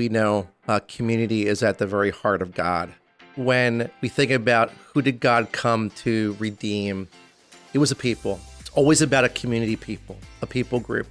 We 0.00 0.08
know 0.08 0.48
uh, 0.66 0.80
community 0.88 1.46
is 1.46 1.62
at 1.62 1.76
the 1.76 1.86
very 1.86 2.08
heart 2.08 2.40
of 2.40 2.54
God. 2.54 2.90
When 3.36 3.90
we 4.00 4.08
think 4.08 4.30
about 4.30 4.70
who 4.70 5.02
did 5.02 5.20
God 5.20 5.52
come 5.52 5.90
to 5.96 6.34
redeem, 6.38 7.06
it 7.74 7.78
was 7.80 7.90
a 7.90 7.94
people. 7.94 8.40
It's 8.60 8.70
always 8.70 9.02
about 9.02 9.26
a 9.26 9.28
community 9.28 9.76
people, 9.76 10.16
a 10.40 10.46
people 10.46 10.80
group, 10.80 11.06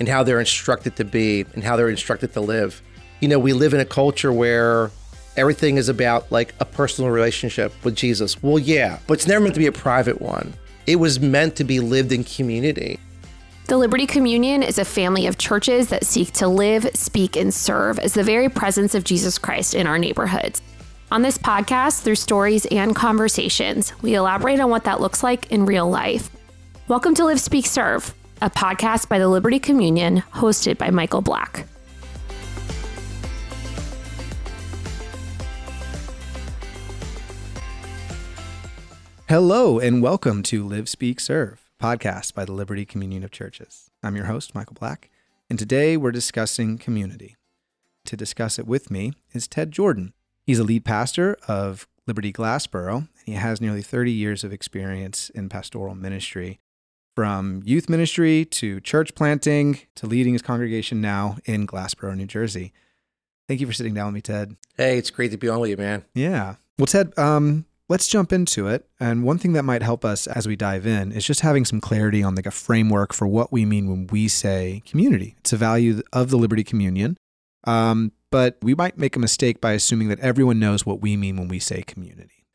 and 0.00 0.08
how 0.08 0.24
they're 0.24 0.40
instructed 0.40 0.96
to 0.96 1.04
be 1.04 1.46
and 1.54 1.62
how 1.62 1.76
they're 1.76 1.88
instructed 1.88 2.32
to 2.32 2.40
live. 2.40 2.82
You 3.20 3.28
know, 3.28 3.38
we 3.38 3.52
live 3.52 3.74
in 3.74 3.80
a 3.80 3.84
culture 3.84 4.32
where 4.32 4.90
everything 5.36 5.76
is 5.76 5.88
about 5.88 6.32
like 6.32 6.52
a 6.58 6.64
personal 6.64 7.12
relationship 7.12 7.72
with 7.84 7.94
Jesus. 7.94 8.42
Well, 8.42 8.58
yeah, 8.58 8.98
but 9.06 9.14
it's 9.14 9.28
never 9.28 9.44
meant 9.44 9.54
to 9.54 9.60
be 9.60 9.68
a 9.68 9.72
private 9.72 10.20
one. 10.20 10.52
It 10.88 10.96
was 10.96 11.20
meant 11.20 11.54
to 11.56 11.64
be 11.64 11.78
lived 11.78 12.10
in 12.10 12.24
community. 12.24 12.98
The 13.68 13.76
Liberti 13.76 14.08
Communion 14.08 14.60
is 14.62 14.78
a 14.78 14.84
family 14.84 15.28
of 15.28 15.38
churches 15.38 15.88
that 15.88 16.04
seek 16.04 16.32
to 16.32 16.48
live, 16.48 16.84
speak, 16.94 17.36
and 17.36 17.54
serve 17.54 18.00
as 18.00 18.12
the 18.12 18.24
very 18.24 18.48
presence 18.48 18.92
of 18.94 19.04
Jesus 19.04 19.38
Christ 19.38 19.74
in 19.74 19.86
our 19.86 19.98
neighborhoods. 19.98 20.60
On 21.12 21.22
this 21.22 21.38
podcast, 21.38 22.02
through 22.02 22.16
stories 22.16 22.66
and 22.66 22.94
conversations, 22.96 23.92
we 24.02 24.14
elaborate 24.14 24.58
on 24.58 24.68
what 24.68 24.82
that 24.84 25.00
looks 25.00 25.22
like 25.22 25.50
in 25.52 25.64
real 25.64 25.88
life. 25.88 26.28
Welcome 26.88 27.14
to 27.14 27.24
Live, 27.24 27.40
Speak, 27.40 27.66
Serve, 27.66 28.12
a 28.40 28.50
podcast 28.50 29.08
by 29.08 29.20
the 29.20 29.26
Liberti 29.26 29.62
Communion, 29.62 30.22
hosted 30.32 30.76
by 30.76 30.90
Michael 30.90 31.20
Black. 31.20 31.64
Hello, 39.28 39.78
and 39.78 40.02
welcome 40.02 40.42
to 40.42 40.66
Live, 40.66 40.88
Speak, 40.88 41.20
Serve, 41.20 41.70
podcast 41.82 42.32
by 42.32 42.44
the 42.44 42.52
Liberti 42.52 42.86
Communion 42.86 43.24
of 43.24 43.32
Churches. 43.32 43.90
I'm 44.04 44.14
your 44.14 44.26
host, 44.26 44.54
Michael 44.54 44.76
Black, 44.78 45.10
and 45.50 45.58
today 45.58 45.96
we're 45.96 46.12
discussing 46.12 46.78
community. 46.78 47.34
To 48.04 48.16
discuss 48.16 48.56
it 48.56 48.68
with 48.68 48.88
me 48.88 49.14
is 49.32 49.48
Tedd 49.48 49.70
Jordan. 49.70 50.12
He's 50.44 50.60
a 50.60 50.64
lead 50.64 50.84
pastor 50.84 51.36
of 51.48 51.88
Liberti 52.08 52.32
Glassboro, 52.32 52.98
and 52.98 53.08
he 53.24 53.32
has 53.32 53.60
nearly 53.60 53.82
30 53.82 54.12
years 54.12 54.44
of 54.44 54.52
experience 54.52 55.28
in 55.30 55.48
pastoral 55.48 55.96
ministry, 55.96 56.60
from 57.16 57.62
youth 57.64 57.88
ministry 57.88 58.44
to 58.44 58.78
church 58.80 59.16
planting 59.16 59.80
to 59.96 60.06
leading 60.06 60.34
his 60.34 60.42
congregation 60.42 61.00
now 61.00 61.38
in 61.46 61.66
Glassboro, 61.66 62.16
New 62.16 62.26
Jersey. 62.26 62.72
Thank 63.48 63.60
you 63.60 63.66
for 63.66 63.72
sitting 63.72 63.94
down 63.94 64.12
with 64.12 64.14
me, 64.14 64.22
Tedd. 64.22 64.56
Hey, 64.76 64.98
it's 64.98 65.10
great 65.10 65.32
to 65.32 65.36
be 65.36 65.48
on 65.48 65.58
with 65.58 65.70
you, 65.70 65.76
man. 65.76 66.04
Yeah. 66.14 66.54
Well, 66.78 66.86
Tedd, 66.86 67.18
um, 67.18 67.64
let's 67.92 68.08
jump 68.08 68.32
into 68.32 68.68
it. 68.68 68.88
And 68.98 69.22
one 69.22 69.36
thing 69.36 69.52
that 69.52 69.64
might 69.64 69.82
help 69.82 70.02
us 70.02 70.26
as 70.26 70.48
we 70.48 70.56
dive 70.56 70.86
in 70.86 71.12
is 71.12 71.26
just 71.26 71.40
having 71.40 71.66
some 71.66 71.78
clarity 71.78 72.22
on 72.22 72.34
like 72.34 72.46
a 72.46 72.50
framework 72.50 73.12
for 73.12 73.26
what 73.26 73.52
we 73.52 73.66
mean 73.66 73.86
when 73.86 74.06
we 74.06 74.28
say 74.28 74.82
community. 74.86 75.36
It's 75.40 75.52
a 75.52 75.58
value 75.58 76.00
of 76.10 76.30
the 76.30 76.38
Liberti 76.38 76.64
Communion. 76.64 77.18
Um, 77.64 78.12
but 78.30 78.56
we 78.62 78.74
might 78.74 78.96
make 78.96 79.14
a 79.14 79.18
mistake 79.18 79.60
by 79.60 79.72
assuming 79.72 80.08
that 80.08 80.20
everyone 80.20 80.58
knows 80.58 80.86
what 80.86 81.02
we 81.02 81.18
mean 81.18 81.36
when 81.36 81.48
we 81.48 81.58
say 81.58 81.82
community. 81.82 82.46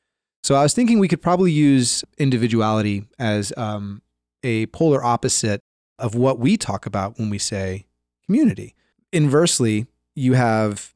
So 0.41 0.55
I 0.55 0.63
was 0.63 0.73
thinking 0.73 0.97
we 0.97 1.07
could 1.07 1.21
probably 1.21 1.51
use 1.51 2.03
individuality 2.17 3.05
as 3.19 3.53
um, 3.57 4.01
a 4.41 4.65
polar 4.67 5.03
opposite 5.03 5.61
of 5.99 6.15
what 6.15 6.39
we 6.39 6.57
talk 6.57 6.87
about 6.87 7.19
when 7.19 7.29
we 7.29 7.37
say 7.37 7.85
community. 8.25 8.73
Inversely, 9.13 9.85
you 10.15 10.33
have 10.33 10.95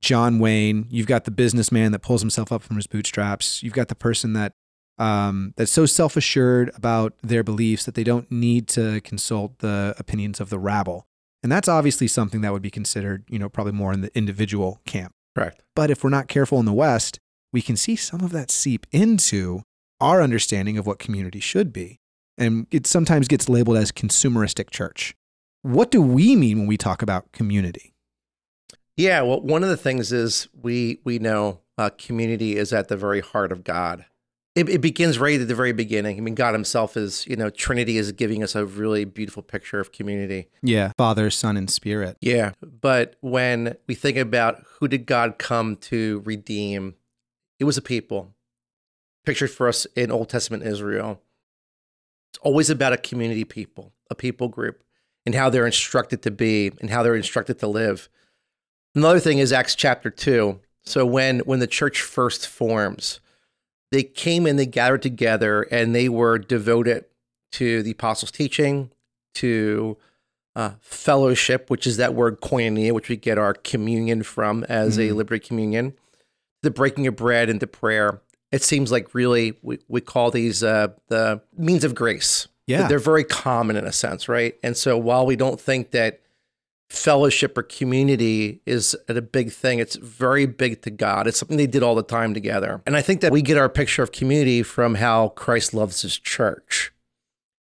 John 0.00 0.38
Wayne. 0.38 0.86
You've 0.90 1.06
got 1.06 1.24
the 1.24 1.30
businessman 1.30 1.92
that 1.92 2.00
pulls 2.00 2.20
himself 2.20 2.52
up 2.52 2.62
from 2.62 2.76
his 2.76 2.86
bootstraps. 2.86 3.62
You've 3.62 3.72
got 3.72 3.88
the 3.88 3.94
person 3.94 4.32
that 4.34 4.52
um, 4.98 5.54
that's 5.56 5.70
so 5.70 5.86
self 5.86 6.16
assured 6.16 6.70
about 6.74 7.14
their 7.22 7.44
beliefs 7.44 7.84
that 7.84 7.94
they 7.94 8.04
don't 8.04 8.30
need 8.30 8.68
to 8.68 9.00
consult 9.02 9.58
the 9.58 9.94
opinions 9.98 10.40
of 10.40 10.50
the 10.50 10.58
rabble. 10.58 11.06
And 11.42 11.52
that's 11.52 11.68
obviously 11.68 12.08
something 12.08 12.40
that 12.40 12.52
would 12.52 12.62
be 12.62 12.70
considered, 12.70 13.24
you 13.28 13.38
know, 13.38 13.48
probably 13.48 13.72
more 13.72 13.92
in 13.92 14.00
the 14.00 14.16
individual 14.16 14.80
camp. 14.86 15.12
Correct. 15.36 15.62
But 15.76 15.90
if 15.90 16.02
we're 16.02 16.10
not 16.10 16.26
careful 16.26 16.58
in 16.58 16.64
the 16.64 16.72
West, 16.72 17.20
we 17.52 17.62
can 17.62 17.76
see 17.76 17.94
some 17.94 18.22
of 18.22 18.32
that 18.32 18.50
seep 18.50 18.86
into 18.90 19.62
our 20.00 20.20
understanding 20.20 20.78
of 20.78 20.86
what 20.86 20.98
community 20.98 21.40
should 21.40 21.72
be. 21.72 22.00
And 22.36 22.66
it 22.70 22.86
sometimes 22.86 23.28
gets 23.28 23.48
labeled 23.48 23.76
as 23.76 23.92
consumeristic 23.92 24.70
church. 24.70 25.14
What 25.62 25.90
do 25.90 26.00
we 26.02 26.36
mean 26.36 26.58
when 26.58 26.66
we 26.66 26.76
talk 26.76 27.02
about 27.02 27.30
community? 27.32 27.94
Yeah, 28.98 29.22
well, 29.22 29.40
one 29.40 29.62
of 29.62 29.68
the 29.68 29.76
things 29.76 30.12
is 30.12 30.48
we 30.60 31.00
we 31.04 31.20
know 31.20 31.60
uh, 31.78 31.90
community 31.90 32.56
is 32.56 32.72
at 32.72 32.88
the 32.88 32.96
very 32.96 33.20
heart 33.20 33.52
of 33.52 33.62
God. 33.62 34.04
It, 34.56 34.68
it, 34.68 34.80
begins 34.80 35.20
right 35.20 35.40
at 35.40 35.46
the 35.46 35.54
very 35.54 35.70
beginning. 35.70 36.18
I 36.18 36.20
mean, 36.20 36.34
God 36.34 36.52
Himself 36.52 36.96
is, 36.96 37.24
you 37.28 37.36
know, 37.36 37.48
Trinity 37.48 37.96
is 37.96 38.10
giving 38.10 38.42
us 38.42 38.56
a 38.56 38.66
really 38.66 39.04
beautiful 39.04 39.40
picture 39.40 39.78
of 39.78 39.92
community. 39.92 40.48
Yeah, 40.62 40.90
Father, 40.98 41.30
Son, 41.30 41.56
and 41.56 41.70
Spirit. 41.70 42.16
Yeah, 42.20 42.52
but 42.60 43.14
when 43.20 43.76
we 43.86 43.94
think 43.94 44.16
about 44.16 44.64
who 44.80 44.88
did 44.88 45.06
God 45.06 45.38
come 45.38 45.76
to 45.76 46.20
redeem, 46.24 46.96
it 47.60 47.64
was 47.64 47.78
a 47.78 47.82
people 47.82 48.34
pictured 49.24 49.52
for 49.52 49.68
us 49.68 49.86
in 49.94 50.10
Old 50.10 50.28
Testament 50.28 50.64
Israel. 50.64 51.22
It's 52.32 52.40
always 52.42 52.68
about 52.68 52.92
a 52.92 52.98
community 52.98 53.44
people, 53.44 53.92
a 54.10 54.16
people 54.16 54.48
group, 54.48 54.82
and 55.24 55.36
how 55.36 55.50
they're 55.50 55.66
instructed 55.66 56.20
to 56.22 56.32
be 56.32 56.72
and 56.80 56.90
how 56.90 57.04
they're 57.04 57.14
instructed 57.14 57.60
to 57.60 57.68
live. 57.68 58.08
Another 58.98 59.20
thing 59.20 59.38
is 59.38 59.52
Acts 59.52 59.76
chapter 59.76 60.10
2. 60.10 60.58
So 60.82 61.06
when 61.06 61.38
when 61.40 61.60
the 61.60 61.68
church 61.68 62.02
first 62.02 62.48
forms, 62.48 63.20
they 63.92 64.02
came 64.02 64.44
and 64.44 64.58
they 64.58 64.66
gathered 64.66 65.02
together 65.02 65.62
and 65.62 65.94
they 65.94 66.08
were 66.08 66.36
devoted 66.36 67.04
to 67.52 67.84
the 67.84 67.92
apostles' 67.92 68.32
teaching, 68.32 68.90
to 69.36 69.96
uh, 70.56 70.72
fellowship, 70.80 71.70
which 71.70 71.86
is 71.86 71.96
that 71.98 72.14
word 72.14 72.40
koinonia, 72.40 72.90
which 72.90 73.08
we 73.08 73.16
get 73.16 73.38
our 73.38 73.54
communion 73.54 74.24
from 74.24 74.64
as 74.64 74.98
mm-hmm. 74.98 75.16
a 75.16 75.24
liberti 75.24 75.46
communion, 75.46 75.94
the 76.64 76.70
breaking 76.70 77.06
of 77.06 77.14
bread 77.14 77.48
and 77.48 77.60
the 77.60 77.68
prayer. 77.68 78.20
It 78.50 78.64
seems 78.64 78.90
like 78.90 79.14
really 79.14 79.56
we, 79.62 79.78
we 79.86 80.00
call 80.00 80.32
these 80.32 80.64
uh, 80.64 80.88
the 81.06 81.40
means 81.56 81.84
of 81.84 81.94
grace. 81.94 82.48
Yeah. 82.66 82.88
They're 82.88 82.98
very 82.98 83.24
common 83.24 83.76
in 83.76 83.84
a 83.84 83.92
sense, 83.92 84.28
right? 84.28 84.56
And 84.64 84.76
so 84.76 84.98
while 84.98 85.24
we 85.24 85.36
don't 85.36 85.60
think 85.60 85.92
that 85.92 86.20
fellowship 86.88 87.56
or 87.56 87.62
community 87.62 88.60
is 88.64 88.96
a 89.08 89.20
big 89.20 89.52
thing. 89.52 89.78
It's 89.78 89.96
very 89.96 90.46
big 90.46 90.82
to 90.82 90.90
God. 90.90 91.26
It's 91.26 91.38
something 91.38 91.56
they 91.56 91.66
did 91.66 91.82
all 91.82 91.94
the 91.94 92.02
time 92.02 92.32
together. 92.32 92.82
And 92.86 92.96
I 92.96 93.02
think 93.02 93.20
that 93.20 93.32
we 93.32 93.42
get 93.42 93.58
our 93.58 93.68
picture 93.68 94.02
of 94.02 94.12
community 94.12 94.62
from 94.62 94.94
how 94.96 95.28
Christ 95.30 95.74
loves 95.74 96.02
his 96.02 96.18
church 96.18 96.92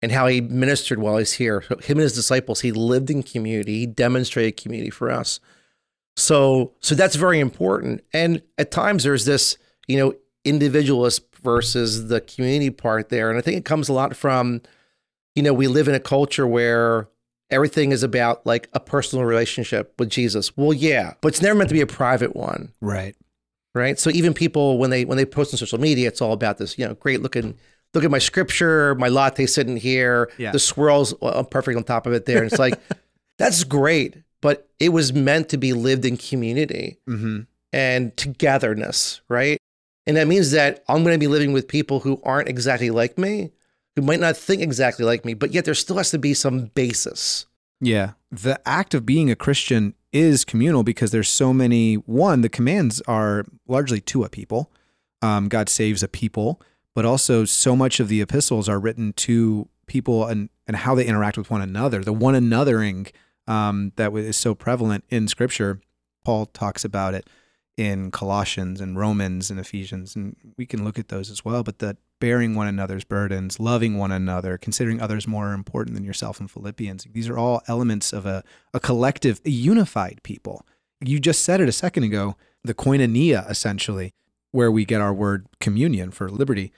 and 0.00 0.12
how 0.12 0.28
he 0.28 0.40
ministered 0.40 1.00
while 1.00 1.16
he's 1.16 1.34
here. 1.34 1.60
Him 1.60 1.98
and 1.98 2.00
his 2.00 2.14
disciples, 2.14 2.60
he 2.60 2.70
lived 2.70 3.10
in 3.10 3.22
community. 3.22 3.80
He 3.80 3.86
demonstrated 3.86 4.56
community 4.56 4.90
for 4.90 5.10
us. 5.10 5.40
So 6.16 6.72
so 6.80 6.94
that's 6.94 7.16
very 7.16 7.40
important. 7.40 8.04
And 8.12 8.42
at 8.58 8.70
times 8.70 9.02
there's 9.04 9.24
this, 9.24 9.58
you 9.88 9.98
know, 9.98 10.14
individualist 10.44 11.22
versus 11.42 12.08
the 12.08 12.20
community 12.20 12.70
part 12.70 13.08
there. 13.08 13.28
And 13.28 13.38
I 13.38 13.42
think 13.42 13.58
it 13.58 13.64
comes 13.64 13.88
a 13.88 13.92
lot 13.92 14.16
from, 14.16 14.62
you 15.34 15.42
know, 15.42 15.52
we 15.52 15.66
live 15.66 15.88
in 15.88 15.94
a 15.94 16.00
culture 16.00 16.46
where 16.46 17.08
everything 17.50 17.92
is 17.92 18.02
about 18.02 18.44
like 18.46 18.68
a 18.72 18.80
personal 18.80 19.24
relationship 19.24 19.94
with 19.98 20.10
Jesus. 20.10 20.56
Well, 20.56 20.72
yeah, 20.72 21.14
but 21.20 21.28
it's 21.28 21.42
never 21.42 21.56
meant 21.56 21.68
to 21.70 21.74
be 21.74 21.80
a 21.80 21.86
private 21.86 22.34
one. 22.34 22.72
Right. 22.80 23.14
Right. 23.74 23.98
So 23.98 24.10
even 24.10 24.32
people 24.32 24.78
when 24.78 24.90
they 24.90 25.04
when 25.04 25.18
they 25.18 25.26
post 25.26 25.52
on 25.52 25.58
social 25.58 25.78
media, 25.78 26.08
it's 26.08 26.22
all 26.22 26.32
about 26.32 26.58
this, 26.58 26.78
you 26.78 26.86
know, 26.86 26.94
great 26.94 27.20
looking 27.20 27.56
look 27.96 28.04
at 28.04 28.10
my 28.10 28.18
scripture, 28.18 28.94
my 28.96 29.08
latte 29.08 29.46
sitting 29.46 29.76
here, 29.76 30.30
yeah. 30.38 30.52
the 30.52 30.58
swirls 30.58 31.14
uh, 31.22 31.42
perfect 31.42 31.76
on 31.76 31.82
top 31.82 32.06
of 32.06 32.12
it 32.12 32.26
there. 32.26 32.42
And 32.42 32.46
it's 32.46 32.58
like, 32.58 32.78
that's 33.38 33.64
great, 33.64 34.16
but 34.40 34.68
it 34.78 34.90
was 34.90 35.12
meant 35.12 35.48
to 35.48 35.56
be 35.56 35.72
lived 35.72 36.04
in 36.04 36.16
community 36.16 36.98
mm-hmm. 37.08 37.40
and 37.72 38.16
togetherness, 38.16 39.22
right? 39.28 39.58
And 40.06 40.16
that 40.16 40.28
means 40.28 40.52
that 40.52 40.84
I'm 40.88 41.02
going 41.02 41.14
to 41.14 41.18
be 41.18 41.26
living 41.26 41.52
with 41.52 41.66
people 41.66 42.00
who 42.00 42.20
aren't 42.22 42.48
exactly 42.48 42.90
like 42.90 43.18
me, 43.18 43.50
who 43.96 44.02
might 44.02 44.20
not 44.20 44.36
think 44.36 44.62
exactly 44.62 45.04
like 45.04 45.24
me, 45.24 45.34
but 45.34 45.52
yet 45.52 45.64
there 45.64 45.74
still 45.74 45.96
has 45.96 46.10
to 46.10 46.18
be 46.18 46.34
some 46.34 46.66
basis. 46.74 47.46
Yeah. 47.80 48.12
The 48.30 48.60
act 48.66 48.94
of 48.94 49.04
being 49.04 49.30
a 49.30 49.36
Christian 49.36 49.94
is 50.12 50.44
communal 50.44 50.82
because 50.82 51.10
there's 51.10 51.28
so 51.28 51.52
many. 51.52 51.94
One, 51.94 52.42
the 52.42 52.48
commands 52.48 53.00
are 53.08 53.44
largely 53.66 54.00
to 54.02 54.24
a 54.24 54.28
people. 54.28 54.70
Um, 55.22 55.48
God 55.48 55.68
saves 55.68 56.02
a 56.02 56.08
people, 56.08 56.60
but 56.94 57.04
also 57.04 57.44
so 57.44 57.74
much 57.74 57.98
of 57.98 58.08
the 58.08 58.20
epistles 58.20 58.68
are 58.68 58.78
written 58.78 59.12
to 59.14 59.68
people 59.86 60.26
and, 60.26 60.50
and 60.66 60.76
how 60.76 60.94
they 60.94 61.06
interact 61.06 61.38
with 61.38 61.50
one 61.50 61.62
another. 61.62 62.02
The 62.02 62.12
one 62.12 62.34
anothering 62.34 63.10
um, 63.46 63.92
that 63.96 64.12
is 64.14 64.36
so 64.36 64.54
prevalent 64.54 65.04
in 65.08 65.28
Scripture, 65.28 65.80
Paul 66.24 66.46
talks 66.46 66.84
about 66.84 67.14
it 67.14 67.28
in 67.76 68.10
Colossians 68.10 68.80
and 68.80 68.98
Romans 68.98 69.50
and 69.50 69.60
Ephesians, 69.60 70.16
and 70.16 70.34
we 70.56 70.66
can 70.66 70.84
look 70.84 70.98
at 70.98 71.08
those 71.08 71.30
as 71.30 71.44
well. 71.44 71.62
But 71.62 71.78
that 71.78 71.98
bearing 72.20 72.54
one 72.54 72.66
another's 72.66 73.04
burdens, 73.04 73.60
loving 73.60 73.98
one 73.98 74.12
another, 74.12 74.56
considering 74.58 75.00
others 75.00 75.26
more 75.28 75.52
important 75.52 75.94
than 75.94 76.04
yourself 76.04 76.40
in 76.40 76.48
Philippians, 76.48 77.06
these 77.12 77.28
are 77.28 77.38
all 77.38 77.62
elements 77.68 78.12
of 78.12 78.26
a, 78.26 78.42
a 78.72 78.80
collective, 78.80 79.40
a 79.44 79.50
unified 79.50 80.20
people. 80.22 80.66
You 81.00 81.20
just 81.20 81.42
said 81.42 81.60
it 81.60 81.68
a 81.68 81.72
second 81.72 82.04
ago, 82.04 82.36
the 82.64 82.74
koinonia, 82.74 83.48
essentially, 83.50 84.12
where 84.50 84.70
we 84.70 84.84
get 84.84 85.00
our 85.00 85.12
word 85.12 85.46
communion 85.60 86.10
for 86.10 86.28
liberti. 86.28 86.70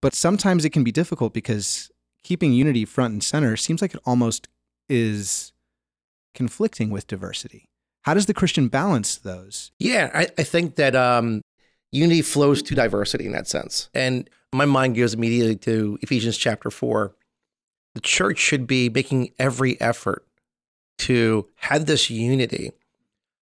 But 0.00 0.14
sometimes 0.14 0.64
it 0.64 0.70
can 0.70 0.84
be 0.84 0.92
difficult 0.92 1.34
because 1.34 1.90
keeping 2.24 2.52
unity 2.52 2.84
front 2.84 3.12
and 3.12 3.22
center 3.22 3.56
seems 3.56 3.82
like 3.82 3.94
it 3.94 4.00
almost 4.04 4.48
is 4.88 5.52
conflicting 6.34 6.90
with 6.90 7.06
diversity 7.06 7.68
How 8.02 8.14
does 8.14 8.26
the 8.26 8.34
Christian 8.34 8.68
balance 8.68 9.16
those? 9.16 9.72
Yeah, 9.78 10.10
I, 10.14 10.28
I 10.38 10.42
think 10.42 10.76
that 10.76 10.94
um, 10.94 11.42
unity 11.92 12.22
flows 12.22 12.62
to 12.62 12.74
diversity 12.74 13.26
in 13.26 13.32
that 13.32 13.48
sense. 13.48 13.88
And 13.94 14.28
my 14.52 14.64
mind 14.64 14.96
goes 14.96 15.14
immediately 15.14 15.56
to 15.56 15.98
Ephesians 16.02 16.36
chapter 16.38 16.70
4. 16.70 17.14
The 17.94 18.00
church 18.00 18.38
should 18.38 18.66
be 18.66 18.88
making 18.88 19.32
every 19.38 19.80
effort 19.80 20.26
to 20.98 21.46
have 21.56 21.86
this 21.86 22.10
unity 22.10 22.72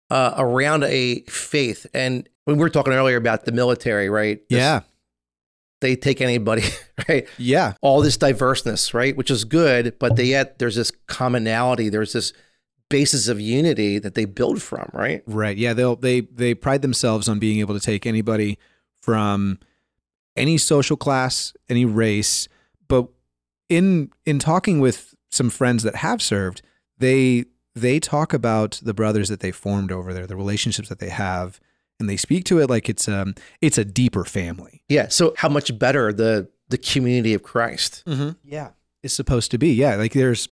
uh, 0.09 0.33
around 0.38 0.83
a 0.83 1.21
faith. 1.21 1.85
And 1.94 2.27
when 2.45 2.57
we 2.57 2.61
were 2.61 2.69
talking 2.69 2.94
earlier 2.94 3.17
about 3.17 3.45
the 3.45 3.51
military, 3.51 4.09
right? 4.09 4.38
This- 4.50 4.57
yeah. 4.59 4.81
They 5.81 5.97
take 5.97 6.21
anybody, 6.21 6.63
right? 7.09 7.27
Yeah. 7.38 7.73
All 7.81 8.01
this 8.01 8.15
diverseness, 8.15 8.94
right? 8.94 9.17
Which 9.17 9.29
is 9.29 9.44
good, 9.44 10.00
but 10.00 10.15
they 10.15 10.23
yet 10.25 10.57
there's 10.57 10.75
this 10.77 10.91
commonality, 11.07 11.89
there's 11.89 12.13
this 12.13 12.31
basis 12.89 13.27
of 13.27 13.41
unity 13.41 14.00
that 14.00 14.15
they 14.15 14.23
build 14.23 14.61
from, 14.61 14.89
right? 14.94 15.23
Right. 15.27 15.57
Yeah. 15.57 15.73
They'll 15.73 15.97
they 15.97 16.21
they 16.21 16.53
pride 16.53 16.83
themselves 16.83 17.27
on 17.27 17.38
being 17.38 17.59
able 17.59 17.73
to 17.73 17.81
take 17.81 18.05
anybody 18.05 18.57
from 19.01 19.59
any 20.35 20.57
social 20.57 20.97
class, 20.97 21.53
any 21.69 21.85
race. 21.85 22.47
But 22.88 23.07
in 23.69 24.12
in 24.25 24.39
talking 24.39 24.80
with 24.80 25.15
some 25.31 25.50
friends 25.50 25.83
that 25.83 25.95
have 25.97 26.21
served, 26.21 26.62
they 26.97 27.45
they 27.75 28.00
talk 28.00 28.33
about 28.33 28.80
the 28.83 28.94
brothers 28.94 29.30
that 29.30 29.39
they 29.39 29.51
formed 29.51 29.91
over 29.91 30.13
there, 30.13 30.27
the 30.27 30.35
relationships 30.35 30.89
that 30.89 31.00
they 31.00 31.09
have, 31.09 31.59
and 32.00 32.07
they 32.09 32.18
speak 32.18 32.45
to 32.45 32.59
it 32.59 32.69
like 32.69 32.89
it's 32.89 33.07
um 33.07 33.35
it's 33.62 33.77
a 33.77 33.85
deeper 33.85 34.25
family. 34.25 34.83
Yeah. 34.89 35.07
So 35.07 35.33
how 35.38 35.50
much 35.50 35.77
better 35.77 36.13
the 36.13 36.50
the 36.69 36.77
community 36.77 37.33
of 37.33 37.44
Christ? 37.44 38.03
Mm-hmm. 38.06 38.31
Yeah, 38.44 38.69
is 39.01 39.13
supposed 39.13 39.51
to 39.51 39.57
be. 39.57 39.74
Yeah, 39.74 39.95
like 39.95 40.13
there's 40.13 40.50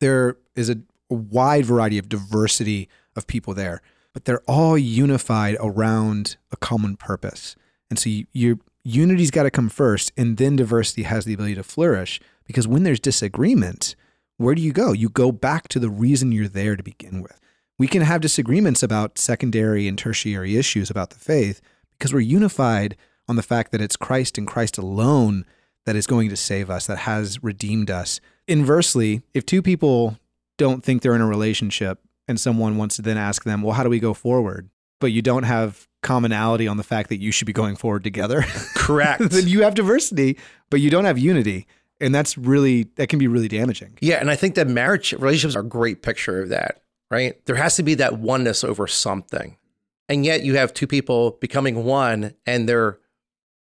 there 0.00 0.36
is 0.54 0.70
a, 0.70 0.78
a 1.10 1.14
wide 1.14 1.64
variety 1.64 1.98
of 1.98 2.08
diversity 2.08 2.88
of 3.16 3.26
people 3.26 3.54
there, 3.54 3.82
but 4.12 4.24
they're 4.24 4.42
all 4.46 4.78
unified 4.78 5.56
around 5.60 6.36
a 6.52 6.56
common 6.56 6.96
purpose. 6.96 7.56
And 7.90 7.98
so 7.98 8.10
you, 8.10 8.26
your 8.32 8.58
unity's 8.84 9.30
got 9.30 9.44
to 9.44 9.50
come 9.50 9.68
first, 9.68 10.12
and 10.16 10.36
then 10.36 10.56
diversity 10.56 11.02
has 11.02 11.24
the 11.24 11.34
ability 11.34 11.54
to 11.56 11.62
flourish. 11.62 12.20
Because 12.46 12.66
when 12.66 12.82
there's 12.82 13.00
disagreement, 13.00 13.94
where 14.38 14.54
do 14.54 14.62
you 14.62 14.72
go? 14.72 14.92
You 14.92 15.08
go 15.08 15.32
back 15.32 15.68
to 15.68 15.78
the 15.78 15.90
reason 15.90 16.32
you're 16.32 16.48
there 16.48 16.76
to 16.76 16.82
begin 16.82 17.22
with. 17.22 17.38
We 17.78 17.86
can 17.86 18.02
have 18.02 18.20
disagreements 18.20 18.82
about 18.82 19.18
secondary 19.18 19.86
and 19.86 19.96
tertiary 19.96 20.56
issues 20.56 20.90
about 20.90 21.10
the 21.10 21.18
faith 21.18 21.60
because 21.92 22.12
we're 22.12 22.20
unified 22.20 22.96
on 23.28 23.36
the 23.36 23.42
fact 23.42 23.72
that 23.72 23.80
it's 23.80 23.96
Christ 23.96 24.38
and 24.38 24.46
Christ 24.46 24.78
alone 24.78 25.44
that 25.84 25.96
is 25.96 26.06
going 26.06 26.28
to 26.28 26.36
save 26.36 26.70
us, 26.70 26.86
that 26.86 26.98
has 26.98 27.42
redeemed 27.42 27.90
us. 27.90 28.20
Inversely, 28.46 29.22
if 29.34 29.46
two 29.46 29.62
people 29.62 30.18
don't 30.56 30.82
think 30.82 31.02
they're 31.02 31.14
in 31.14 31.20
a 31.20 31.26
relationship 31.26 32.00
and 32.26 32.40
someone 32.40 32.76
wants 32.76 32.96
to 32.96 33.02
then 33.02 33.16
ask 33.16 33.44
them, 33.44 33.62
well, 33.62 33.74
how 33.74 33.82
do 33.82 33.90
we 33.90 34.00
go 34.00 34.14
forward? 34.14 34.68
But 35.00 35.12
you 35.12 35.22
don't 35.22 35.44
have 35.44 35.86
commonality 36.02 36.68
on 36.68 36.76
the 36.76 36.82
fact 36.82 37.08
that 37.08 37.18
you 37.18 37.32
should 37.32 37.46
be 37.46 37.52
going 37.52 37.76
forward 37.76 38.04
together, 38.04 38.42
Correct. 38.74 39.30
then 39.30 39.46
you 39.48 39.62
have 39.62 39.74
diversity, 39.74 40.38
but 40.70 40.80
you 40.80 40.90
don't 40.90 41.04
have 41.04 41.18
unity. 41.18 41.66
And 42.00 42.14
that's 42.14 42.38
really, 42.38 42.84
that 42.94 43.08
can 43.08 43.18
be 43.18 43.26
really 43.26 43.48
damaging. 43.48 43.98
yeah, 44.00 44.16
and 44.20 44.30
I 44.30 44.36
think 44.36 44.54
that 44.54 44.68
marriage 44.68 45.12
relationships 45.14 45.56
are 45.56 45.60
a 45.60 45.68
great 45.68 46.00
picture 46.02 46.40
of 46.40 46.50
that, 46.50 46.80
right? 47.10 47.44
There 47.46 47.56
has 47.56 47.74
to 47.76 47.82
be 47.82 47.94
that 47.94 48.18
oneness 48.18 48.62
over 48.62 48.86
something. 48.86 49.56
And 50.08 50.24
yet 50.24 50.42
you 50.44 50.54
have 50.56 50.72
two 50.72 50.86
people 50.86 51.32
becoming 51.40 51.84
one 51.84 52.34
and 52.46 52.68
they're 52.68 52.98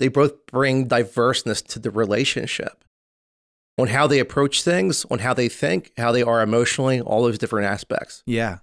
they 0.01 0.09
both 0.09 0.47
bring 0.47 0.87
diverseness 0.89 1.63
to 1.63 1.79
the 1.79 1.91
relationship. 1.91 2.83
On 3.79 3.89
how 3.89 4.07
they 4.07 4.19
approach 4.21 4.63
things, 4.63 5.05
on 5.11 5.19
how 5.21 5.35
they 5.35 5.49
think, 5.49 5.93
how 5.97 6.11
they 6.13 6.23
are 6.23 6.41
emotionally, 6.43 7.01
all 7.01 7.23
those 7.23 7.39
different 7.39 7.67
aspects. 7.69 8.23
Yeah. 8.27 8.59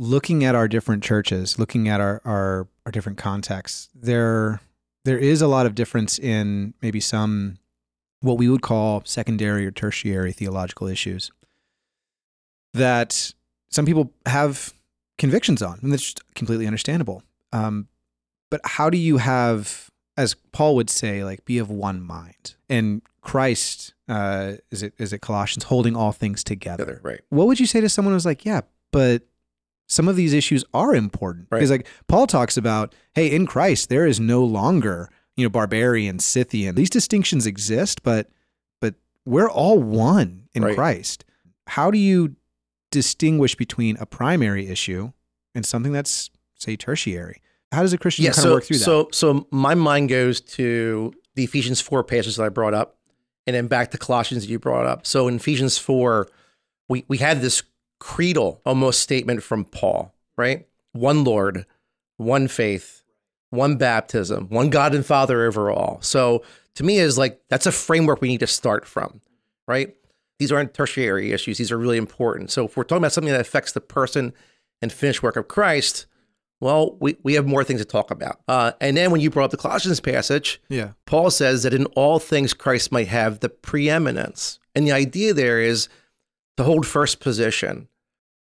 Looking 0.00 0.44
at 0.44 0.54
our 0.54 0.66
different 0.66 1.04
churches, 1.04 1.58
looking 1.58 1.86
at 1.86 2.00
our, 2.00 2.22
our, 2.24 2.68
our 2.86 2.92
different 2.92 3.18
contexts, 3.18 3.90
there, 3.94 4.62
there 5.04 5.18
is 5.18 5.42
a 5.42 5.46
lot 5.46 5.66
of 5.66 5.74
difference 5.74 6.18
in 6.18 6.72
maybe 6.80 7.00
some 7.00 7.58
what 8.20 8.38
we 8.38 8.48
would 8.48 8.62
call 8.62 9.02
secondary 9.04 9.66
or 9.66 9.70
tertiary 9.70 10.32
theological 10.32 10.86
issues 10.86 11.30
that 12.72 13.34
some 13.70 13.84
people 13.84 14.10
have 14.24 14.72
convictions 15.18 15.60
on, 15.60 15.78
and 15.82 15.92
that's 15.92 16.02
just 16.02 16.34
completely 16.34 16.66
understandable. 16.66 17.22
Um, 17.52 17.88
but 18.50 18.62
how 18.64 18.88
do 18.88 18.96
you 18.96 19.18
have, 19.18 19.90
as 20.16 20.34
Paul 20.52 20.76
would 20.76 20.88
say, 20.88 21.24
like 21.24 21.44
be 21.44 21.58
of 21.58 21.70
one 21.70 22.02
mind? 22.02 22.54
And 22.70 23.02
Christ, 23.20 23.92
uh, 24.08 24.54
is 24.70 24.82
it 24.82 24.94
is 24.96 25.12
it 25.12 25.20
Colossians, 25.20 25.64
holding 25.64 25.94
all 25.94 26.12
things 26.12 26.42
together? 26.42 26.84
Together, 26.84 27.00
right? 27.02 27.20
what 27.28 27.46
would 27.46 27.60
you 27.60 27.66
say 27.66 27.82
to 27.82 27.88
someone 27.88 28.14
who's 28.14 28.26
like, 28.26 28.46
yeah, 28.46 28.62
but 28.92 29.22
some 29.90 30.08
of 30.08 30.16
these 30.16 30.32
issues 30.32 30.64
are 30.72 30.94
important? 30.94 31.48
Right. 31.50 31.58
Because 31.58 31.70
like 31.70 31.86
Paul 32.06 32.26
talks 32.26 32.56
about, 32.56 32.94
hey, 33.14 33.26
in 33.26 33.46
Christ 33.46 33.88
there 33.88 34.06
is 34.06 34.20
no 34.20 34.44
longer 34.44 35.10
you 35.36 35.44
know 35.44 35.50
barbarian, 35.50 36.18
Scythian. 36.18 36.74
These 36.74 36.90
distinctions 36.90 37.46
exist, 37.46 38.02
but 38.02 38.28
but 38.80 38.94
we're 39.24 39.50
all 39.50 39.78
one 39.78 40.48
in 40.54 40.64
Right. 40.64 40.74
Christ. 40.76 41.24
How 41.66 41.90
do 41.90 41.98
you 41.98 42.36
distinguish 42.90 43.54
between 43.54 43.96
a 43.98 44.06
primary 44.06 44.68
issue 44.68 45.12
and 45.54 45.64
something 45.66 45.92
that's 45.92 46.30
say 46.54 46.76
tertiary? 46.76 47.40
How 47.72 47.82
does 47.82 47.92
a 47.92 47.98
Christian 47.98 48.24
yeah, 48.24 48.32
kind 48.32 48.42
so, 48.42 48.48
of 48.48 48.54
work 48.54 48.64
through 48.64 48.78
that? 48.78 48.84
So, 48.84 49.08
so 49.12 49.46
my 49.50 49.74
mind 49.74 50.08
goes 50.08 50.40
to 50.40 51.12
the 51.36 51.44
Ephesians 51.44 51.80
4 51.80 52.02
passages 52.02 52.36
that 52.36 52.44
I 52.44 52.48
brought 52.48 52.74
up 52.74 52.98
and 53.46 53.54
then 53.54 53.68
back 53.68 53.92
to 53.92 53.98
Colossians 53.98 54.44
that 54.44 54.50
you 54.50 54.58
brought 54.58 54.86
up. 54.86 55.06
So 55.06 55.28
in 55.28 55.36
Ephesians 55.36 55.78
4, 55.78 56.28
we, 56.88 57.04
we 57.06 57.18
had 57.18 57.40
this 57.40 57.62
creedal 58.00 58.60
almost 58.66 58.98
statement 59.00 59.44
from 59.44 59.64
Paul, 59.64 60.12
right? 60.36 60.66
One 60.92 61.22
Lord, 61.22 61.66
one 62.16 62.48
faith, 62.48 63.02
one 63.50 63.76
baptism, 63.76 64.48
one 64.48 64.70
God 64.70 64.94
and 64.94 65.06
Father 65.06 65.46
over 65.46 65.70
all. 65.70 65.98
So 66.02 66.42
to 66.74 66.82
me 66.82 66.98
is 66.98 67.16
like, 67.16 67.40
that's 67.48 67.66
a 67.66 67.72
framework 67.72 68.20
we 68.20 68.28
need 68.28 68.40
to 68.40 68.46
start 68.48 68.86
from, 68.86 69.20
right? 69.68 69.94
These 70.38 70.50
aren't 70.50 70.74
tertiary 70.74 71.32
issues. 71.32 71.58
These 71.58 71.70
are 71.70 71.78
really 71.78 71.98
important. 71.98 72.50
So 72.50 72.64
if 72.64 72.76
we're 72.76 72.84
talking 72.84 73.02
about 73.02 73.12
something 73.12 73.32
that 73.32 73.40
affects 73.40 73.72
the 73.72 73.80
person 73.80 74.32
and 74.80 74.92
finished 74.92 75.22
work 75.22 75.36
of 75.36 75.48
Christ, 75.48 76.06
well, 76.60 76.96
we, 77.00 77.16
we 77.22 77.34
have 77.34 77.46
more 77.46 77.64
things 77.64 77.80
to 77.80 77.86
talk 77.86 78.10
about. 78.10 78.40
Uh, 78.46 78.72
and 78.80 78.96
then 78.96 79.10
when 79.10 79.20
you 79.20 79.30
brought 79.30 79.46
up 79.46 79.50
the 79.50 79.56
Colossians 79.56 80.00
passage, 80.00 80.60
yeah, 80.68 80.92
Paul 81.06 81.30
says 81.30 81.62
that 81.62 81.74
in 81.74 81.86
all 81.86 82.18
things 82.18 82.54
Christ 82.54 82.92
might 82.92 83.08
have 83.08 83.40
the 83.40 83.48
preeminence. 83.48 84.58
And 84.74 84.86
the 84.86 84.92
idea 84.92 85.34
there 85.34 85.60
is 85.60 85.88
to 86.56 86.64
hold 86.64 86.86
first 86.86 87.20
position. 87.20 87.88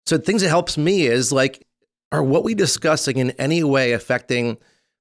So 0.05 0.17
things 0.17 0.41
that 0.41 0.49
helps 0.49 0.77
me 0.77 1.05
is 1.05 1.31
like, 1.31 1.65
are 2.11 2.23
what 2.23 2.43
we 2.43 2.55
discussing 2.55 3.17
in 3.17 3.31
any 3.31 3.63
way 3.63 3.91
affecting 3.91 4.57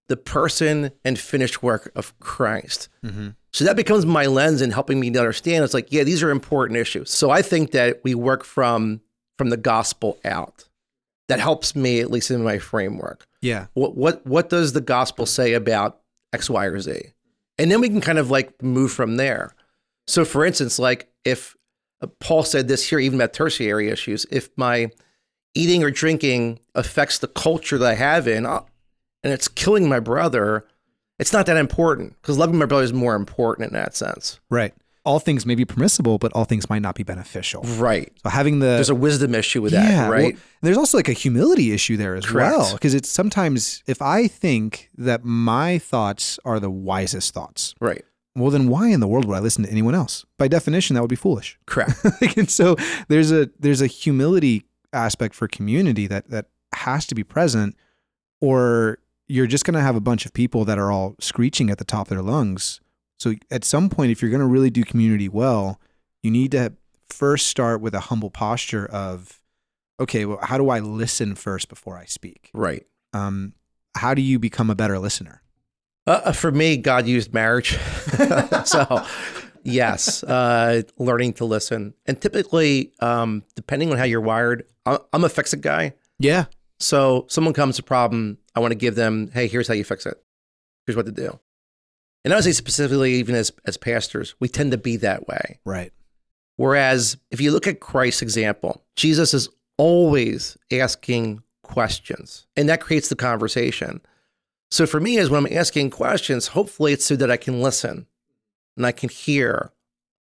the 0.09 0.16
person 0.16 0.90
and 1.04 1.18
finished 1.18 1.62
work 1.62 1.90
of 1.94 2.18
Christ? 2.21 2.88
Mhm. 3.04 3.35
So 3.52 3.64
that 3.64 3.76
becomes 3.76 4.04
my 4.04 4.26
lens 4.26 4.61
in 4.61 4.71
helping 4.71 5.00
me 5.00 5.11
to 5.11 5.18
understand. 5.18 5.64
It's 5.64 5.75
like, 5.75 5.90
yeah, 5.90 6.04
these 6.04 6.23
are 6.23 6.30
important 6.30 6.78
issues. 6.78 7.11
So 7.11 7.30
I 7.30 7.42
think 7.42 7.71
that 7.73 8.00
we 8.04 8.14
work 8.14 8.44
from 8.44 9.00
from 9.38 9.50
the 9.50 9.56
gospel 9.56 10.18
out. 10.25 10.64
That 11.28 11.40
helps 11.40 11.76
me 11.76 12.00
at 12.00 12.11
least 12.11 12.30
in 12.30 12.42
my 12.42 12.59
framework 12.59 13.28
yeah, 13.40 13.66
what 13.75 13.97
what 13.97 14.26
what 14.26 14.49
does 14.49 14.73
the 14.73 14.80
gospel 14.80 15.26
say 15.26 15.52
about 15.52 16.00
X, 16.32 16.50
Y, 16.50 16.64
or 16.64 16.80
Z? 16.80 17.12
And 17.59 17.71
then 17.71 17.80
we 17.80 17.88
can 17.88 18.00
kind 18.00 18.18
of 18.18 18.30
like 18.30 18.62
move 18.62 18.92
from 18.92 19.16
there. 19.16 19.54
So, 20.06 20.25
for 20.25 20.44
instance, 20.44 20.78
like 20.78 21.09
if 21.25 21.56
Paul 22.21 22.45
said 22.45 22.69
this 22.69 22.88
here, 22.88 22.99
even 22.99 23.19
about 23.21 23.33
tertiary 23.33 23.88
issues, 23.88 24.26
if 24.31 24.50
my 24.57 24.90
eating 25.55 25.83
or 25.83 25.90
drinking 25.90 26.61
affects 26.75 27.19
the 27.19 27.28
culture 27.28 27.78
that 27.78 27.90
I 27.90 27.95
have 27.95 28.28
in, 28.28 28.47
uh, 28.47 28.61
and 29.25 29.33
it's 29.33 29.49
killing 29.49 29.88
my 29.88 29.99
brother, 30.00 30.67
it's 31.19 31.33
not 31.33 31.47
that 31.47 31.57
important 31.57 32.14
because 32.23 32.38
loving 32.38 32.59
my 32.59 32.67
brother 32.67 32.85
is 32.85 32.93
more 32.93 33.17
important 33.17 33.69
in 33.69 33.75
that 33.75 33.97
sense. 33.97 34.40
right. 34.50 34.75
All 35.05 35.21
things 35.21 35.47
may 35.47 35.55
be 35.55 35.64
permissible, 35.64 36.19
but 36.19 36.33
all 36.35 36.45
things 36.45 36.69
might 36.69 36.83
not 36.83 36.95
be 36.95 37.02
beneficial. 37.02 37.62
Right. 37.62 38.12
So 38.23 38.28
having 38.28 38.59
the 38.59 38.67
There's 38.67 38.90
a 38.90 38.95
wisdom 38.95 39.35
issue 39.35 39.62
with 39.62 39.73
that, 39.73 40.00
well, 40.02 40.11
right? 40.11 40.37
there's 40.61 40.76
also 40.76 40.99
like 40.99 41.09
a 41.09 41.14
humility 41.14 41.73
issue 41.73 41.97
there 41.97 42.14
as 42.14 42.26
Correct. 42.26 42.55
well. 42.55 42.73
Because 42.75 42.93
it's 42.93 43.09
sometimes 43.09 43.83
if 43.87 44.02
I 44.02 44.28
think 44.28 44.90
that 44.99 45.25
my 45.25 45.78
thoughts 45.78 46.38
are 46.45 46.61
the 46.61 46.69
wisest 46.69 47.33
thoughts, 47.33 47.75
right. 47.81 48.05
Well, 48.37 48.50
then 48.50 48.68
why 48.68 48.88
in 48.88 49.00
the 49.00 49.08
world 49.08 49.25
would 49.25 49.37
I 49.37 49.40
listen 49.40 49.64
to 49.64 49.70
anyone 49.70 49.94
else? 49.94 50.25
By 50.38 50.49
definition, 50.49 50.94
that 50.94 51.00
would 51.00 51.11
be 51.11 51.16
foolish. 51.16 51.58
Correct. 51.66 52.04
and 52.37 52.50
so 52.50 52.76
there's 53.08 53.32
a 53.32 53.50
there's 53.58 53.80
a 53.80 53.87
humility 53.87 54.64
aspect 54.92 55.35
for 55.35 55.49
community 55.49 56.06
that 56.06 56.30
that 56.30 56.47
has 56.75 57.06
to 57.06 57.14
be 57.14 57.25
present, 57.25 57.76
or 58.40 58.99
you're 59.26 59.47
just 59.47 59.64
going 59.64 59.75
to 59.75 59.80
have 59.80 59.97
a 59.97 60.00
bunch 60.00 60.25
of 60.25 60.32
people 60.32 60.64
that 60.64 60.78
are 60.78 60.90
all 60.90 61.14
screeching 61.20 61.70
at 61.70 61.78
the 61.78 61.85
top 61.85 62.06
of 62.06 62.11
their 62.11 62.23
lungs. 62.23 62.80
So 63.18 63.35
at 63.50 63.64
some 63.64 63.90
point, 63.90 64.11
if 64.11 64.23
you're 64.23 64.30
going 64.30 64.40
to 64.40 64.47
really 64.47 64.70
do 64.70 64.85
community 64.85 65.28
well, 65.28 65.80
you 66.23 66.30
need 66.30 66.52
to 66.52 66.73
first 67.08 67.49
start 67.49 67.80
with 67.80 67.94
a 67.94 68.00
humble 68.00 68.30
posture 68.30 68.87
of, 68.87 69.40
okay, 70.00 70.25
well, 70.25 70.38
how 70.40 70.56
do 70.56 70.70
I 70.70 70.78
listen 70.78 71.35
first 71.35 71.68
before 71.68 71.99
I 71.99 72.04
speak? 72.04 72.50
right. 72.54 72.87
Um, 73.14 73.54
how 73.97 74.12
do 74.12 74.20
you 74.20 74.38
become 74.38 74.68
a 74.70 74.75
better 74.75 74.99
listener? 74.99 75.42
Uh, 76.08 76.32
for 76.32 76.50
me, 76.50 76.76
God 76.78 77.06
used 77.06 77.34
marriage. 77.34 77.78
so, 78.64 79.04
yes, 79.62 80.22
uh, 80.24 80.82
learning 80.96 81.34
to 81.34 81.44
listen. 81.44 81.92
And 82.06 82.20
typically, 82.20 82.92
um, 83.00 83.44
depending 83.54 83.92
on 83.92 83.98
how 83.98 84.04
you're 84.04 84.20
wired, 84.20 84.64
I'm 84.86 85.24
a 85.24 85.28
fix 85.28 85.52
it 85.52 85.60
guy. 85.60 85.92
Yeah, 86.18 86.46
So 86.80 87.26
someone 87.28 87.54
comes 87.54 87.76
to 87.76 87.82
a 87.82 87.84
problem, 87.84 88.38
I 88.54 88.60
want 88.60 88.72
to 88.72 88.78
give 88.78 88.94
them, 88.94 89.30
hey, 89.32 89.48
here's 89.48 89.68
how 89.68 89.74
you 89.74 89.84
fix 89.84 90.06
it. 90.06 90.16
Here's 90.86 90.96
what 90.96 91.06
to 91.06 91.12
do. 91.12 91.38
And 92.24 92.32
I 92.32 92.36
would 92.36 92.44
say 92.44 92.52
specifically, 92.52 93.14
even 93.14 93.34
as 93.34 93.52
as 93.64 93.76
pastors, 93.76 94.34
we 94.40 94.48
tend 94.48 94.72
to 94.72 94.78
be 94.78 94.96
that 94.96 95.28
way. 95.28 95.60
Right. 95.64 95.92
Whereas 96.56 97.16
if 97.30 97.40
you 97.40 97.52
look 97.52 97.66
at 97.66 97.80
Christ's 97.80 98.22
example, 98.22 98.84
Jesus 98.96 99.32
is 99.34 99.48
always 99.76 100.56
asking 100.72 101.42
questions, 101.62 102.46
and 102.56 102.68
that 102.68 102.80
creates 102.80 103.08
the 103.08 103.16
conversation. 103.16 104.00
So 104.70 104.87
for 104.87 105.00
me, 105.00 105.16
is 105.16 105.30
when 105.30 105.46
I'm 105.46 105.52
asking 105.52 105.90
questions, 105.90 106.48
hopefully 106.48 106.92
it's 106.92 107.04
so 107.04 107.16
that 107.16 107.30
I 107.30 107.37
can 107.37 107.62
listen 107.62 108.06
and 108.76 108.87
I 108.87 108.92
can 108.92 109.08
hear. 109.08 109.72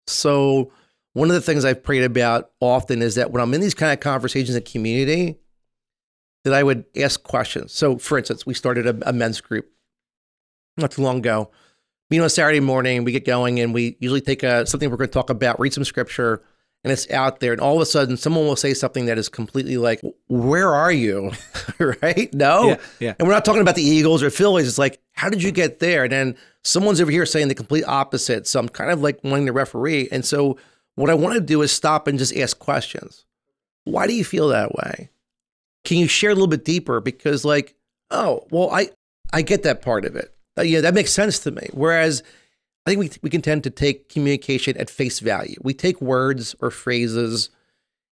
So 0.07 0.73
one 1.13 1.29
of 1.29 1.35
the 1.35 1.41
things 1.41 1.65
I've 1.65 1.83
prayed 1.83 2.05
about 2.05 2.51
often 2.61 3.03
is 3.03 3.15
that 3.15 3.31
when 3.31 3.43
I'm 3.43 3.55
in 3.55 3.61
these 3.61 3.75
kind 3.75 3.93
of 3.93 4.01
conversations 4.01 4.57
in 4.57 4.63
community, 4.63 5.39
that 6.45 6.55
I 6.55 6.63
would 6.63 6.85
ask 6.97 7.23
questions. 7.23 7.73
So 7.73 7.99
for 7.99 8.19
instance, 8.19 8.45
we 8.45 8.55
started 8.55 8.87
a, 8.87 9.09
a 9.09 9.13
men's 9.13 9.41
group 9.41 9.71
not 10.77 10.91
too 10.91 11.03
long 11.03 11.19
ago. 11.19 11.51
Meet 12.11 12.19
know, 12.19 12.29
Saturday 12.29 12.61
morning, 12.61 13.05
we 13.05 13.13
get 13.13 13.25
going 13.25 13.61
and 13.61 13.73
we 13.73 13.97
usually 14.01 14.21
take 14.21 14.43
a, 14.43 14.67
something 14.67 14.91
we're 14.91 14.97
going 14.97 15.09
to 15.09 15.15
talk 15.15 15.31
about, 15.31 15.61
read 15.61 15.73
some 15.73 15.85
scripture, 15.85 16.43
and 16.85 16.93
it's 16.93 17.09
out 17.11 17.41
there. 17.41 17.53
And 17.53 17.61
all 17.61 17.77
of 17.77 17.81
a 17.81 17.87
sudden, 17.87 18.17
someone 18.17 18.47
will 18.47 18.57
say 18.57 18.75
something 18.75 19.07
that 19.07 19.19
is 19.19 19.29
completely 19.29 19.77
like, 19.77 20.01
Where 20.29 20.75
are 20.75 20.93
you? 20.93 21.33
right? 21.79 22.33
No. 22.35 22.69
Yeah, 22.69 22.77
yeah. 23.01 23.15
And 23.19 23.29
we're 23.29 23.35
not 23.35 23.45
talking 23.45 23.63
about 23.63 23.77
the 23.77 23.83
Eagles 23.83 24.23
or 24.23 24.31
Phillies. 24.31 24.67
It's 24.67 24.79
like, 24.79 25.01
How 25.13 25.29
did 25.29 25.43
you 25.43 25.53
get 25.53 25.79
there? 25.79 26.05
And 26.05 26.13
then 26.13 26.37
someone's 26.63 27.01
over 27.01 27.11
here 27.11 27.27
saying 27.27 27.49
the 27.49 27.55
complete 27.55 27.85
opposite. 27.85 28.47
So 28.47 28.59
I'm 28.59 28.69
kind 28.69 28.91
of 28.91 29.01
like 29.01 29.23
wanting 29.23 29.47
to 29.47 29.53
referee. 29.53 30.09
And 30.11 30.25
so 30.25 30.59
what 30.95 31.11
I 31.11 31.15
want 31.15 31.35
to 31.35 31.41
do 31.41 31.63
is 31.63 31.73
stop 31.73 32.07
and 32.07 32.19
just 32.19 32.37
ask 32.37 32.59
questions. 32.59 33.25
Why 33.85 34.07
do 34.07 34.15
you 34.15 34.25
feel 34.25 34.49
that 34.49 34.75
way? 34.75 35.11
Can 35.85 35.99
you 35.99 36.07
share 36.07 36.31
a 36.31 36.35
little 36.35 36.49
bit 36.49 36.65
deeper? 36.65 37.01
Because, 37.01 37.45
like, 37.45 37.75
oh, 38.11 38.47
well, 38.51 38.71
I, 38.71 38.91
I 39.33 39.43
get 39.43 39.65
that 39.65 39.83
part 39.83 40.05
of 40.05 40.15
it. 40.15 40.33
Uh, 40.57 40.63
yeah, 40.63 40.81
that 40.81 40.95
makes 40.95 41.11
sense 41.11 41.41
to 41.41 41.51
me. 41.51 41.69
Whereas 41.73 42.23
I 42.87 42.91
think 42.91 43.01
we, 43.01 43.11
we 43.23 43.31
can 43.31 43.43
tend 43.43 43.63
to 43.65 43.71
take 43.71 44.09
communication 44.09 44.77
at 44.77 44.91
face 44.91 45.21
value. 45.21 45.57
We 45.63 45.73
take 45.75 46.01
words 46.01 46.55
or 46.61 46.71
phrases 46.71 47.51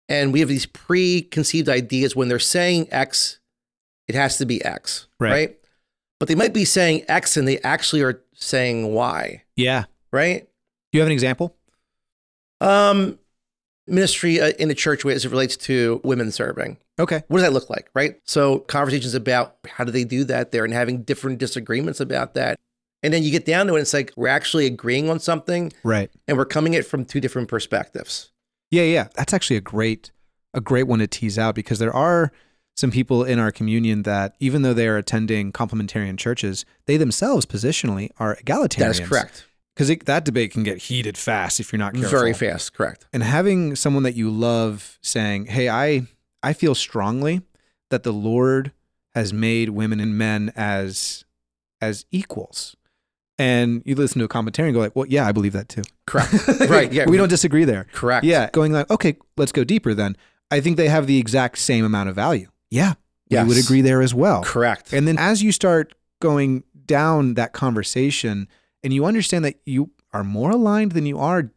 and 0.08 0.32
we 0.32 0.40
have 0.40 0.48
these 0.48 0.66
preconceived 0.66 1.68
ideas 1.68 2.14
when 2.14 2.28
they're 2.28 2.38
saying 2.38 2.88
X, 2.90 3.38
it 4.08 4.14
has 4.14 4.38
to 4.38 4.46
be 4.46 4.64
X, 4.64 5.06
Right. 5.18 5.30
right? 5.30 5.56
But 6.18 6.28
they 6.28 6.34
might 6.34 6.52
be 6.52 6.64
saying 6.64 7.04
X 7.08 7.36
and 7.36 7.48
they 7.48 7.58
actually 7.60 8.02
are 8.02 8.20
saying 8.34 8.92
Y, 8.92 9.42
Yeah. 9.56 9.84
right? 10.12 10.42
Do 10.92 10.96
you 10.98 11.00
have 11.00 11.08
an 11.08 11.12
example? 11.12 11.56
Um, 12.60 13.18
ministry 13.86 14.40
uh, 14.40 14.50
in 14.58 14.68
the 14.68 14.74
church 14.74 15.04
as 15.06 15.24
it 15.24 15.30
relates 15.30 15.56
to 15.56 16.00
women 16.04 16.30
serving. 16.30 16.76
Okay. 16.98 17.22
What 17.28 17.38
does 17.38 17.46
that 17.46 17.52
look 17.54 17.70
like, 17.70 17.88
right? 17.94 18.20
So 18.24 18.58
conversations 18.60 19.14
about 19.14 19.56
how 19.66 19.84
do 19.84 19.90
they 19.90 20.04
do 20.04 20.24
that 20.24 20.52
there 20.52 20.64
and 20.64 20.72
having 20.72 21.02
different 21.02 21.38
disagreements 21.38 21.98
about 22.00 22.34
that. 22.34 22.58
And 23.02 23.12
then 23.14 23.22
you 23.22 23.30
get 23.30 23.46
down 23.46 23.66
to 23.66 23.72
it, 23.74 23.76
and 23.76 23.82
it's 23.82 23.94
like 23.94 24.12
we're 24.16 24.28
actually 24.28 24.66
agreeing 24.66 25.08
on 25.08 25.18
something 25.20 25.72
Right. 25.82 26.10
and 26.28 26.36
we're 26.36 26.44
coming 26.44 26.74
at 26.74 26.80
it 26.80 26.86
from 26.86 27.04
two 27.04 27.20
different 27.20 27.48
perspectives. 27.48 28.30
Yeah, 28.70 28.82
yeah. 28.82 29.08
That's 29.14 29.32
actually 29.32 29.56
a 29.56 29.60
great 29.62 30.10
a 30.52 30.60
great 30.60 30.84
one 30.88 30.98
to 30.98 31.06
tease 31.06 31.38
out 31.38 31.54
because 31.54 31.78
there 31.78 31.94
are 31.94 32.32
some 32.76 32.90
people 32.90 33.22
in 33.24 33.38
our 33.38 33.52
communion 33.52 34.02
that 34.02 34.34
even 34.40 34.62
though 34.62 34.74
they 34.74 34.88
are 34.88 34.96
attending 34.96 35.52
complementarian 35.52 36.18
churches, 36.18 36.64
they 36.86 36.96
themselves 36.96 37.46
positionally 37.46 38.10
are 38.18 38.36
egalitarians. 38.36 38.78
That 38.78 38.90
is 38.90 39.08
correct. 39.08 39.46
Because 39.76 39.96
that 40.06 40.24
debate 40.24 40.50
can 40.50 40.62
get 40.64 40.78
heated 40.78 41.16
fast 41.16 41.60
if 41.60 41.72
you're 41.72 41.78
not 41.78 41.94
careful. 41.94 42.10
Very 42.10 42.32
fast, 42.34 42.74
correct. 42.74 43.06
And 43.12 43.22
having 43.22 43.76
someone 43.76 44.02
that 44.02 44.14
you 44.16 44.28
love 44.30 44.98
saying, 45.02 45.46
"Hey, 45.46 45.68
I 45.68 46.06
I 46.42 46.52
feel 46.52 46.74
strongly 46.74 47.42
that 47.90 48.02
the 48.02 48.12
Lord 48.12 48.72
has 49.14 49.32
made 49.32 49.70
women 49.70 50.00
and 50.00 50.18
men 50.18 50.52
as 50.56 51.24
as 51.80 52.04
equals." 52.10 52.76
And 53.40 53.82
you 53.86 53.94
listen 53.94 54.18
to 54.18 54.24
a 54.26 54.28
commentary 54.28 54.68
and 54.68 54.74
go 54.74 54.80
like, 54.80 54.94
"Well, 54.94 55.06
yeah, 55.06 55.26
I 55.26 55.32
believe 55.32 55.54
that 55.54 55.68
too." 55.68 55.82
Correct. 56.06 56.32
right. 56.68 56.92
Yeah. 56.92 57.06
we 57.08 57.16
don't 57.16 57.28
disagree 57.28 57.64
there. 57.64 57.86
correct. 57.92 58.24
Yeah, 58.24 58.50
going 58.52 58.72
like, 58.72 58.90
okay, 58.90 59.16
let's 59.36 59.52
go 59.52 59.64
deeper 59.64 59.94
then. 59.94 60.16
I 60.50 60.60
think 60.60 60.76
they 60.76 60.88
have 60.88 61.06
the 61.06 61.18
exact 61.18 61.58
same 61.58 61.84
amount 61.84 62.08
of 62.08 62.14
value. 62.14 62.48
Yeah, 62.70 62.94
we 63.30 63.48
would 63.48 63.58
agree 63.58 63.80
there 63.80 64.02
as 64.02 64.12
well. 64.12 64.42
Correct. 64.42 64.92
And 64.92 65.08
then 65.08 65.16
as 65.16 65.42
you 65.42 65.52
start 65.52 65.94
going 66.20 66.64
down 66.86 67.34
that 67.34 67.52
conversation 67.52 68.48
and 68.82 68.92
you 68.92 69.04
understand 69.04 69.44
that 69.44 69.60
you 69.64 69.90
are 70.12 70.24
more 70.24 70.50
aligned 70.50 70.92
than 70.92 71.06
you 71.06 71.18
are 71.18 71.50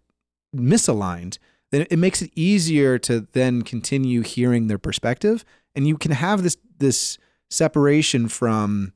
misaligned, 0.55 1.37
then 1.71 1.87
it 1.89 1.97
makes 1.97 2.21
it 2.21 2.31
easier 2.35 2.99
to 2.99 3.27
then 3.33 3.63
continue 3.63 4.21
hearing 4.21 4.67
their 4.67 4.77
perspective 4.77 5.43
and 5.75 5.87
you 5.87 5.97
can 5.97 6.11
have 6.11 6.43
this 6.43 6.57
this 6.77 7.17
separation 7.49 8.27
from 8.27 8.93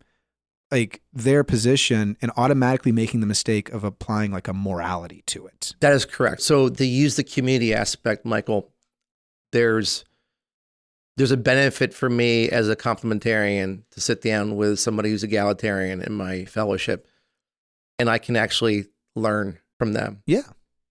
like 0.71 1.01
their 1.13 1.43
position 1.43 2.17
and 2.21 2.31
automatically 2.35 2.91
making 2.91 3.19
the 3.21 3.25
mistake 3.25 3.69
of 3.69 3.83
applying 3.83 4.31
like 4.31 4.47
a 4.47 4.53
morality 4.53 5.23
to 5.27 5.47
it. 5.47 5.75
That 5.79 5.93
is 5.93 6.05
correct. 6.05 6.41
So 6.41 6.69
to 6.69 6.85
use 6.85 7.15
the 7.15 7.23
community 7.23 7.73
aspect, 7.73 8.25
Michael, 8.25 8.71
there's 9.51 10.03
there's 11.15 11.31
a 11.31 11.37
benefit 11.37 11.93
for 11.95 12.09
me 12.09 12.47
as 12.49 12.69
a 12.69 12.75
complementarian 12.75 13.81
to 13.91 13.99
sit 14.01 14.21
down 14.21 14.55
with 14.55 14.79
somebody 14.79 15.09
who's 15.09 15.23
egalitarian 15.23 16.01
in 16.01 16.13
my 16.13 16.45
fellowship, 16.45 17.07
and 17.97 18.07
I 18.07 18.19
can 18.19 18.35
actually 18.35 18.85
learn 19.15 19.57
from 19.79 19.93
them, 19.93 20.21
Yeah. 20.27 20.43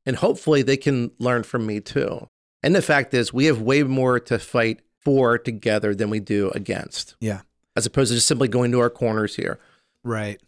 and 0.04 0.16
hopefully 0.16 0.62
they 0.62 0.76
can 0.76 1.12
learn 1.20 1.44
from 1.44 1.64
me 1.64 1.78
too. 1.80 2.28
And 2.64 2.74
the 2.74 2.82
fact 2.82 3.14
is, 3.14 3.32
we 3.32 3.44
have 3.44 3.60
way 3.60 3.84
more 3.84 4.18
to 4.18 4.40
fight 4.40 4.80
for 5.04 5.38
together 5.38 5.94
than 5.94 6.10
we 6.10 6.18
do 6.18 6.50
against, 6.50 7.14
Yeah. 7.20 7.42
As 7.76 7.86
opposed 7.86 8.10
to 8.10 8.14
just 8.16 8.26
simply 8.26 8.48
going 8.48 8.72
to 8.72 8.80
our 8.80 8.90
corners 8.90 9.36
here. 9.36 9.58
Right. 10.02 10.40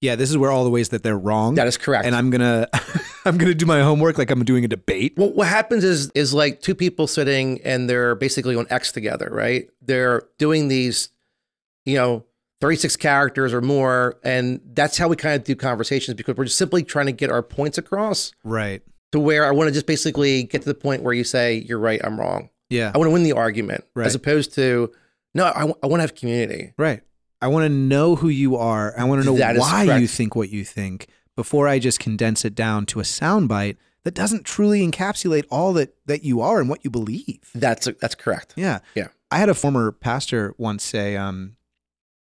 Yeah, 0.00 0.16
this 0.16 0.28
is 0.28 0.36
where 0.36 0.50
all 0.50 0.64
the 0.64 0.70
ways 0.70 0.90
that 0.90 1.02
they're 1.02 1.16
wrong. 1.18 1.54
That 1.54 1.66
is 1.66 1.78
correct. 1.78 2.04
and 2.04 2.14
I'm 2.14 2.28
gonna 2.30 2.68
I'm 3.24 3.38
gonna 3.38 3.54
do 3.54 3.64
my 3.64 3.80
homework 3.82 4.18
like 4.18 4.30
I'm 4.30 4.44
doing 4.44 4.64
a 4.64 4.68
debate. 4.68 5.14
Well, 5.16 5.30
what 5.32 5.48
happens 5.48 5.82
is 5.82 6.10
is 6.14 6.34
like 6.34 6.60
two 6.60 6.74
people 6.74 7.06
sitting 7.06 7.60
and 7.62 7.88
they're 7.88 8.14
basically 8.14 8.54
on 8.54 8.66
X 8.70 8.92
together, 8.92 9.30
right? 9.32 9.68
They're 9.80 10.24
doing 10.38 10.68
these, 10.68 11.08
you 11.86 11.96
know, 11.96 12.24
36 12.60 12.96
characters 12.96 13.52
or 13.54 13.60
more, 13.60 14.18
and 14.24 14.60
that's 14.74 14.96
how 14.98 15.08
we 15.08 15.16
kind 15.16 15.34
of 15.36 15.44
do 15.44 15.54
conversations 15.56 16.14
because 16.16 16.36
we're 16.36 16.44
just 16.44 16.58
simply 16.58 16.82
trying 16.82 17.06
to 17.06 17.12
get 17.12 17.30
our 17.30 17.42
points 17.42 17.78
across 17.78 18.32
Right. 18.42 18.82
to 19.12 19.20
where 19.20 19.46
I 19.46 19.50
want 19.52 19.68
to 19.68 19.72
just 19.72 19.86
basically 19.86 20.44
get 20.44 20.62
to 20.62 20.68
the 20.68 20.74
point 20.74 21.02
where 21.02 21.12
you 21.14 21.24
say 21.24 21.56
you're 21.66 21.78
right, 21.78 22.00
I'm 22.04 22.18
wrong. 22.18 22.50
Yeah. 22.70 22.90
I 22.94 22.98
want 22.98 23.08
to 23.08 23.12
win 23.12 23.22
the 23.22 23.32
argument 23.32 23.84
Right. 23.94 24.06
as 24.06 24.14
opposed 24.14 24.54
to 24.54 24.92
no, 25.34 25.44
I, 25.44 25.62
I 25.62 25.86
want 25.86 25.94
to 25.98 26.00
have 26.02 26.14
community. 26.14 26.72
Right. 26.78 27.02
I 27.40 27.48
want 27.48 27.64
to 27.64 27.68
know 27.68 28.16
who 28.16 28.28
you 28.28 28.56
are. 28.56 28.94
I 28.96 29.04
want 29.04 29.22
to 29.22 29.26
know 29.26 29.36
That 29.36 29.56
why 29.56 29.98
you 29.98 30.06
think 30.06 30.34
what 30.34 30.48
you 30.48 30.64
think 30.64 31.08
before 31.36 31.68
I 31.68 31.78
just 31.78 32.00
condense 32.00 32.44
it 32.44 32.54
down 32.54 32.86
to 32.86 33.00
a 33.00 33.02
soundbite 33.02 33.76
that 34.04 34.14
doesn't 34.14 34.44
truly 34.44 34.86
encapsulate 34.86 35.44
all 35.50 35.72
that 35.74 35.94
that 36.06 36.22
you 36.22 36.40
are 36.40 36.60
and 36.60 36.68
what 36.70 36.84
you 36.84 36.90
believe. 36.90 37.50
That's 37.54 37.88
that's 38.00 38.14
correct. 38.14 38.54
Yeah. 38.56 38.78
Yeah. 38.94 39.08
I 39.30 39.38
had 39.38 39.48
a 39.48 39.54
former 39.54 39.90
pastor 39.92 40.54
once 40.58 40.84
say, 40.84 41.16
um, 41.16 41.56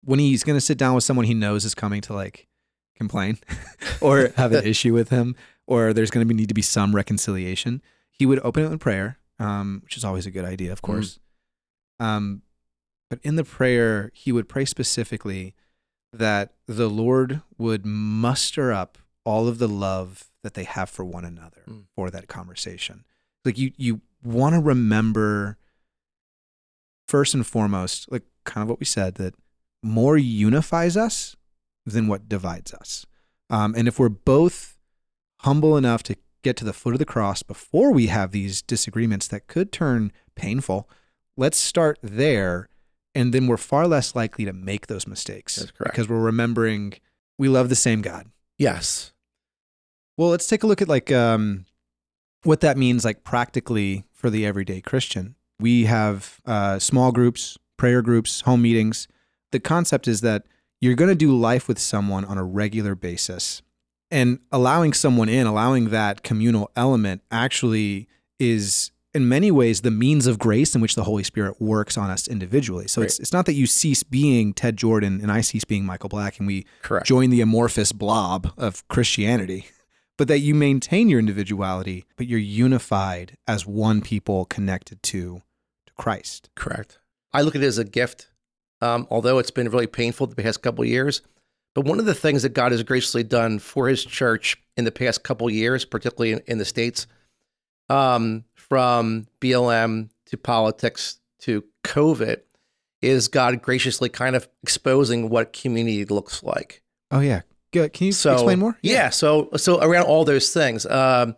when 0.02 0.18
he's 0.18 0.44
going 0.44 0.56
to 0.56 0.60
sit 0.60 0.78
down 0.78 0.94
with 0.94 1.04
someone 1.04 1.26
he 1.26 1.34
knows 1.34 1.64
is 1.64 1.74
coming 1.74 2.00
to 2.02 2.12
like 2.12 2.48
complain 2.96 3.38
or 4.00 4.32
have 4.36 4.52
an 4.52 4.64
issue 4.66 4.92
with 4.92 5.10
him, 5.10 5.36
or 5.66 5.92
there's 5.92 6.10
going 6.10 6.26
to 6.26 6.34
be, 6.34 6.38
need 6.38 6.48
to 6.48 6.54
be 6.54 6.62
some 6.62 6.94
reconciliation, 6.94 7.82
he 8.10 8.26
would 8.26 8.40
open 8.40 8.64
it 8.64 8.70
with 8.70 8.80
prayer, 8.80 9.18
um, 9.38 9.80
which 9.84 9.96
is 9.96 10.04
always 10.04 10.26
a 10.26 10.30
good 10.30 10.44
idea, 10.44 10.72
of 10.72 10.82
course. 10.82 11.20
Um, 12.00 12.42
but 13.10 13.18
in 13.22 13.36
the 13.36 13.44
prayer, 13.44 14.10
he 14.14 14.32
would 14.32 14.48
pray 14.48 14.64
specifically 14.64 15.54
that 16.12 16.54
the 16.66 16.88
Lord 16.88 17.42
would 17.56 17.84
muster 17.84 18.72
up 18.72 18.98
all 19.24 19.46
of 19.48 19.58
the 19.58 19.68
love 19.68 20.30
that 20.42 20.54
they 20.54 20.64
have 20.64 20.88
for 20.88 21.04
one 21.04 21.24
another 21.24 21.62
Mm. 21.68 21.84
for 21.94 22.10
that 22.10 22.28
conversation. 22.28 23.04
Like 23.44 23.58
you, 23.58 23.72
you 23.76 24.00
want 24.22 24.54
to 24.54 24.60
remember 24.60 25.58
first 27.06 27.34
and 27.34 27.46
foremost, 27.46 28.10
like 28.10 28.24
kind 28.44 28.62
of 28.62 28.68
what 28.68 28.80
we 28.80 28.86
said, 28.86 29.16
that 29.16 29.34
more 29.82 30.16
unifies 30.16 30.96
us 30.96 31.36
than 31.86 32.06
what 32.08 32.28
divides 32.28 32.72
us. 32.74 33.06
Um, 33.50 33.74
and 33.76 33.88
if 33.88 33.98
we're 33.98 34.08
both 34.08 34.76
humble 35.40 35.76
enough 35.76 36.02
to 36.04 36.16
get 36.42 36.56
to 36.58 36.64
the 36.64 36.72
foot 36.72 36.94
of 36.94 36.98
the 36.98 37.04
cross 37.04 37.42
before 37.42 37.92
we 37.92 38.06
have 38.08 38.30
these 38.32 38.60
disagreements 38.62 39.26
that 39.28 39.46
could 39.46 39.72
turn 39.72 40.12
painful, 40.34 40.88
let's 41.36 41.58
start 41.58 41.98
there. 42.02 42.68
And 43.18 43.34
then 43.34 43.48
we're 43.48 43.56
far 43.56 43.88
less 43.88 44.14
likely 44.14 44.44
to 44.44 44.52
make 44.52 44.86
those 44.86 45.08
mistakes 45.08 45.56
That's 45.56 45.72
correct. 45.72 45.92
because 45.92 46.08
we're 46.08 46.20
remembering 46.20 46.94
we 47.36 47.48
love 47.48 47.68
the 47.68 47.74
same 47.74 48.00
God. 48.00 48.28
Yes. 48.58 49.12
Well, 50.16 50.28
let's 50.28 50.46
take 50.46 50.62
a 50.62 50.68
look 50.68 50.80
at 50.80 50.88
like 50.88 51.10
um, 51.10 51.66
what 52.44 52.60
that 52.60 52.76
means, 52.76 53.04
like 53.04 53.24
practically 53.24 54.04
for 54.12 54.30
the 54.30 54.46
everyday 54.46 54.80
Christian. 54.80 55.34
We 55.58 55.86
have 55.86 56.40
uh, 56.46 56.78
small 56.78 57.10
groups, 57.10 57.58
prayer 57.76 58.02
groups, 58.02 58.42
home 58.42 58.62
meetings. 58.62 59.08
The 59.50 59.58
concept 59.58 60.06
is 60.06 60.20
that 60.20 60.44
you're 60.80 60.94
going 60.94 61.10
to 61.10 61.16
do 61.16 61.36
life 61.36 61.66
with 61.66 61.80
someone 61.80 62.24
on 62.24 62.38
a 62.38 62.44
regular 62.44 62.94
basis, 62.94 63.62
and 64.12 64.38
allowing 64.52 64.92
someone 64.92 65.28
in, 65.28 65.44
allowing 65.44 65.90
that 65.90 66.22
communal 66.22 66.70
element, 66.76 67.22
actually 67.32 68.06
is 68.38 68.92
in 69.14 69.28
many 69.28 69.50
ways 69.50 69.80
the 69.80 69.90
means 69.90 70.26
of 70.26 70.38
grace 70.38 70.74
in 70.74 70.80
which 70.80 70.94
the 70.94 71.04
Holy 71.04 71.22
Spirit 71.22 71.60
works 71.60 71.96
on 71.96 72.10
us 72.10 72.28
individually. 72.28 72.88
So 72.88 73.02
it's 73.02 73.18
it's 73.18 73.32
not 73.32 73.46
that 73.46 73.54
you 73.54 73.66
cease 73.66 74.02
being 74.02 74.52
Tedd 74.52 74.74
Jordan 74.74 75.20
and 75.20 75.32
I 75.32 75.40
cease 75.40 75.64
being 75.64 75.84
Michael 75.84 76.08
Black 76.08 76.38
and 76.38 76.46
we 76.46 76.66
Correct. 76.82 77.06
join 77.06 77.30
the 77.30 77.40
amorphous 77.40 77.92
blob 77.92 78.52
of 78.56 78.86
Christianity, 78.88 79.66
but 80.16 80.28
that 80.28 80.40
you 80.40 80.54
maintain 80.54 81.08
your 81.08 81.18
individuality, 81.18 82.04
but 82.16 82.26
you're 82.26 82.38
unified 82.38 83.36
as 83.46 83.66
one 83.66 84.00
people 84.00 84.44
connected 84.44 85.02
to 85.04 85.42
to 85.86 85.92
Christ. 85.96 86.50
Correct. 86.54 86.98
I 87.32 87.42
look 87.42 87.54
at 87.54 87.62
it 87.62 87.66
as 87.66 87.78
a 87.78 87.84
gift, 87.84 88.28
um, 88.80 89.06
although 89.10 89.38
it's 89.38 89.50
been 89.50 89.68
really 89.68 89.86
painful 89.86 90.26
the 90.26 90.36
past 90.36 90.62
couple 90.62 90.82
of 90.82 90.88
years. 90.88 91.22
But 91.74 91.84
one 91.84 91.98
of 92.00 92.06
the 92.06 92.14
things 92.14 92.42
that 92.42 92.54
God 92.54 92.72
has 92.72 92.82
graciously 92.82 93.22
done 93.22 93.58
for 93.58 93.88
His 93.88 94.04
church 94.04 94.56
in 94.76 94.84
the 94.84 94.90
past 94.92 95.22
couple 95.22 95.46
of 95.46 95.52
years, 95.52 95.84
particularly 95.84 96.32
in, 96.32 96.40
in 96.46 96.58
the 96.58 96.64
states, 96.64 97.06
um, 97.88 98.44
from 98.54 99.26
BLM 99.40 100.10
to 100.26 100.36
politics 100.36 101.20
to 101.40 101.64
COVID, 101.84 102.40
is 103.00 103.28
God 103.28 103.62
graciously 103.62 104.08
kind 104.08 104.34
of 104.34 104.48
exposing 104.62 105.30
what 105.30 105.52
community 105.52 106.04
looks 106.04 106.42
like. 106.42 106.82
Oh 107.10 107.20
yeah. 107.20 107.42
Good. 107.72 107.92
Can 107.92 108.06
you 108.06 108.12
So 108.12 108.32
explain 108.32 108.58
more? 108.58 108.76
Yeah. 108.82 109.10
So 109.10 109.50
so 109.56 109.80
around 109.80 110.06
all 110.06 110.24
those 110.24 110.52
things, 110.52 110.86
um, 110.86 111.34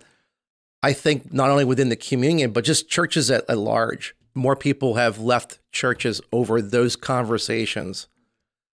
I 0.82 0.92
think 0.92 1.32
not 1.32 1.50
only 1.50 1.64
within 1.64 1.88
the 1.88 1.96
communion, 1.96 2.52
but 2.52 2.64
just 2.64 2.88
churches 2.88 3.30
at, 3.30 3.48
at 3.48 3.58
large, 3.58 4.14
more 4.34 4.56
people 4.56 4.94
have 4.94 5.18
left 5.18 5.58
churches 5.72 6.20
over 6.32 6.62
those 6.62 6.96
conversations 6.96 8.08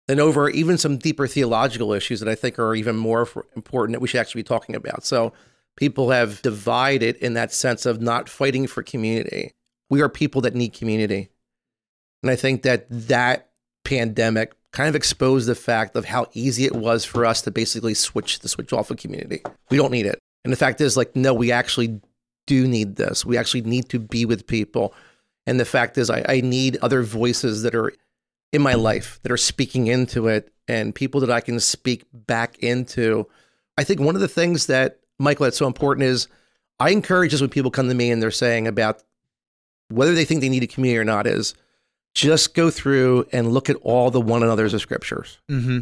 than 0.09 0.19
over 0.19 0.49
even 0.51 0.77
some 0.79 0.97
deeper 0.97 1.27
theological 1.27 1.93
issues 1.93 2.21
that 2.21 2.29
I 2.29 2.35
think 2.35 2.59
are 2.59 2.75
even 2.75 2.97
more 2.97 3.29
important 3.55 3.95
that 3.95 4.01
we 4.01 4.09
should 4.09 4.21
actually 4.21 4.41
be 4.41 4.49
talking 4.49 4.75
about. 4.75 5.05
So 5.05 5.33
people 5.77 6.11
have 6.11 6.43
divided 6.43 7.17
in 7.17 7.35
that 7.35 7.53
sense 7.53 7.87
of 7.87 8.01
not 8.01 8.29
fighting 8.29 8.67
for 8.67 8.83
community. 8.83 9.53
We 9.91 10.01
are 10.01 10.09
people 10.09 10.41
that 10.43 10.55
need 10.55 10.73
community. 10.73 11.31
And 12.23 12.31
I 12.31 12.37
think 12.37 12.63
that 12.63 12.87
that 12.89 13.51
pandemic 13.85 14.55
kind 14.73 14.89
of 14.89 14.95
exposed 14.95 15.49
the 15.49 15.55
fact 15.55 15.97
of 15.97 16.07
how 16.07 16.27
easy 16.33 16.65
it 16.65 16.75
was 16.75 17.05
for 17.05 17.27
us 17.27 17.43
to 17.43 17.51
basically 17.51 17.95
switch 17.95 18.39
the 18.41 18.49
switch 18.49 18.73
off 18.73 18.91
of 18.91 18.97
community. 18.97 19.43
We 19.71 19.77
don't 19.77 19.93
need 19.93 20.07
it. 20.07 20.19
And 20.45 20.53
the 20.53 20.57
fact 20.57 20.81
is 20.81 20.97
like 20.97 21.15
no, 21.15 21.35
we 21.35 21.53
actually 21.53 22.01
do 22.47 22.67
need 22.67 22.97
this. 22.97 23.25
We 23.25 23.37
actually 23.37 23.63
need 23.63 23.89
to 23.91 23.99
be 23.99 24.25
with 24.25 24.47
people. 24.47 24.95
And 25.47 25.59
the 25.61 25.65
fact 25.65 25.99
is 25.99 26.11
I, 26.11 26.25
I 26.29 26.41
need 26.41 26.79
other 26.79 27.03
voices 27.03 27.63
that 27.63 27.75
are 27.75 27.93
in 28.53 28.63
my 28.63 28.75
life 28.75 29.19
that 29.23 29.33
are 29.33 29.37
speaking 29.37 29.87
into 29.87 30.29
it 30.29 30.53
and 30.69 30.95
people 30.95 31.21
that 31.21 31.31
I 31.31 31.41
can 31.41 31.59
speak 31.61 32.05
back 32.13 32.59
into. 32.59 33.27
I 33.77 33.85
think 33.85 34.01
one 34.01 34.15
of 34.15 34.21
the 34.21 34.29
things 34.29 34.67
that 34.67 35.01
Michael 35.19 35.45
that's 35.45 35.57
so 35.57 35.67
important 35.67 36.07
is 36.07 36.29
I 36.79 36.91
encourage 36.91 37.33
this 37.33 37.41
when 37.41 37.51
people 37.51 37.71
come 37.71 37.89
to 37.89 37.95
me 37.95 38.11
and 38.11 38.23
they're 38.23 38.31
saying 38.31 38.67
about 38.67 39.03
whether 39.89 40.15
they 40.15 40.25
think 40.25 40.41
they 40.41 40.49
need 40.49 40.63
a 40.63 40.67
community 40.67 40.99
or 40.99 41.05
not 41.05 41.27
is 41.27 41.55
just 42.15 42.55
go 42.55 42.71
through 42.71 43.27
and 43.33 43.53
look 43.53 43.71
at 43.71 43.77
all 43.77 44.11
the 44.11 44.21
one 44.21 44.43
another's 44.43 44.75
of 44.75 44.81
scriptures. 44.81 45.39
Mm-hmm. 45.51 45.81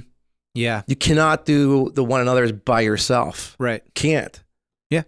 Yeah. 0.55 0.83
You 0.87 0.97
cannot 0.97 1.45
do 1.45 1.91
the 1.95 2.05
one 2.05 2.21
another's 2.21 2.53
by 2.53 2.81
yourself. 2.81 3.57
Right. 3.59 3.83
Can't. 3.95 4.43
Yeah. 4.91 5.03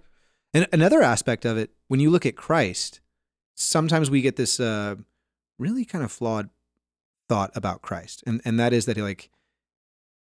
And 0.54 0.66
another 0.72 1.02
aspect 1.02 1.44
of 1.44 1.58
it, 1.58 1.70
when 1.88 2.00
you 2.00 2.10
look 2.10 2.26
at 2.26 2.36
Christ, 2.36 3.00
sometimes 3.54 4.10
we 4.10 4.20
get 4.20 4.36
this 4.36 4.60
uh, 4.60 4.96
really 5.58 5.84
kind 5.84 6.04
of 6.04 6.12
flawed 6.12 6.50
thought 7.28 7.50
about 7.54 7.82
Christ, 7.82 8.22
and 8.26 8.40
and 8.44 8.58
that 8.58 8.72
is 8.72 8.86
that 8.86 8.96
he 8.96 9.02
like 9.02 9.30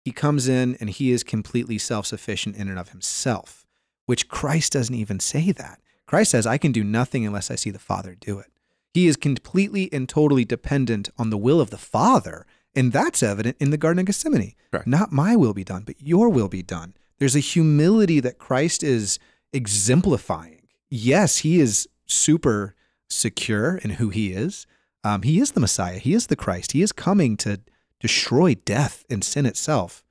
he 0.04 0.12
comes 0.12 0.48
in 0.48 0.76
and 0.80 0.90
he 0.90 1.12
is 1.12 1.24
completely 1.24 1.78
self 1.78 2.06
sufficient 2.06 2.56
in 2.56 2.70
and 2.70 2.80
of 2.80 2.90
himself, 2.90 3.66
which 4.10 4.28
Christ 4.28 4.74
doesn't 4.74 4.96
even 4.96 5.20
say 5.20 5.52
that. 5.52 5.80
Christ 6.08 6.32
says, 6.32 6.48
"I 6.48 6.58
can 6.58 6.72
do 6.72 6.84
nothing 6.84 7.28
unless 7.28 7.52
I 7.52 7.56
see 7.56 7.70
the 7.70 7.78
Father 7.78 8.16
do 8.16 8.40
it." 8.40 8.48
He 8.92 9.06
is 9.06 9.16
completely 9.16 9.88
and 9.94 10.10
totally 10.10 10.44
dependent 10.44 11.10
on 11.20 11.30
the 11.30 11.38
will 11.38 11.62
of 11.62 11.70
the 11.70 11.78
Father, 11.78 12.48
and 12.74 12.92
that's 12.92 13.22
evident 13.22 13.58
in 13.60 13.70
the 13.70 13.78
Garden 13.78 14.00
of 14.00 14.08
Gethsemane. 14.08 14.56
Correct. 14.72 14.88
Not 14.88 15.12
my 15.12 15.36
will 15.36 15.54
be 15.54 15.64
done, 15.64 15.84
but 15.86 16.02
your 16.02 16.28
will 16.28 16.48
be 16.48 16.64
done. 16.64 16.96
There's 17.20 17.36
a 17.36 17.40
humility 17.54 18.20
that 18.20 18.40
Christ 18.40 18.82
is 18.82 19.20
exemplifying. 19.54 20.64
Yes, 20.90 21.40
he 21.40 21.60
is 21.60 21.88
super 22.08 22.74
secure 23.10 23.78
in 23.78 23.92
who 23.92 24.10
he 24.10 24.32
is. 24.32 24.66
Um, 25.04 25.22
he 25.22 25.40
is 25.40 25.52
the 25.52 25.60
Messiah. 25.60 26.00
He 26.00 26.16
is 26.16 26.26
the 26.28 26.36
Christ. 26.36 26.72
He 26.72 26.82
is 26.82 26.92
coming 26.92 27.38
to 27.38 27.60
destroy 28.00 28.56
death 28.56 29.06
and 29.08 29.24
sin 29.24 29.46
itself. 29.46 30.04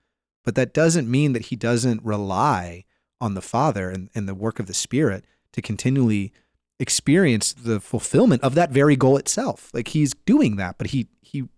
But 0.44 0.54
that 0.54 0.72
doesn't 0.72 1.10
mean 1.10 1.32
that 1.32 1.46
he 1.46 1.56
doesn't 1.56 2.04
rely 2.04 2.84
on 3.20 3.34
the 3.34 3.42
Father 3.42 3.90
and, 3.90 4.10
and 4.14 4.28
the 4.28 4.34
work 4.34 4.58
of 4.60 4.66
the 4.66 4.74
Spirit 4.74 5.24
to 5.52 5.62
continually 5.62 6.32
experience 6.80 7.52
the 7.52 7.80
fulfillment 7.80 8.42
of 8.42 8.54
that 8.54 8.70
very 8.70 8.96
goal 8.96 9.16
itself. 9.16 9.70
Like 9.74 9.88
he's 9.88 10.14
doing 10.26 10.56
that, 10.56 10.78
but 10.78 10.88
he 10.88 11.08
he 11.20 11.48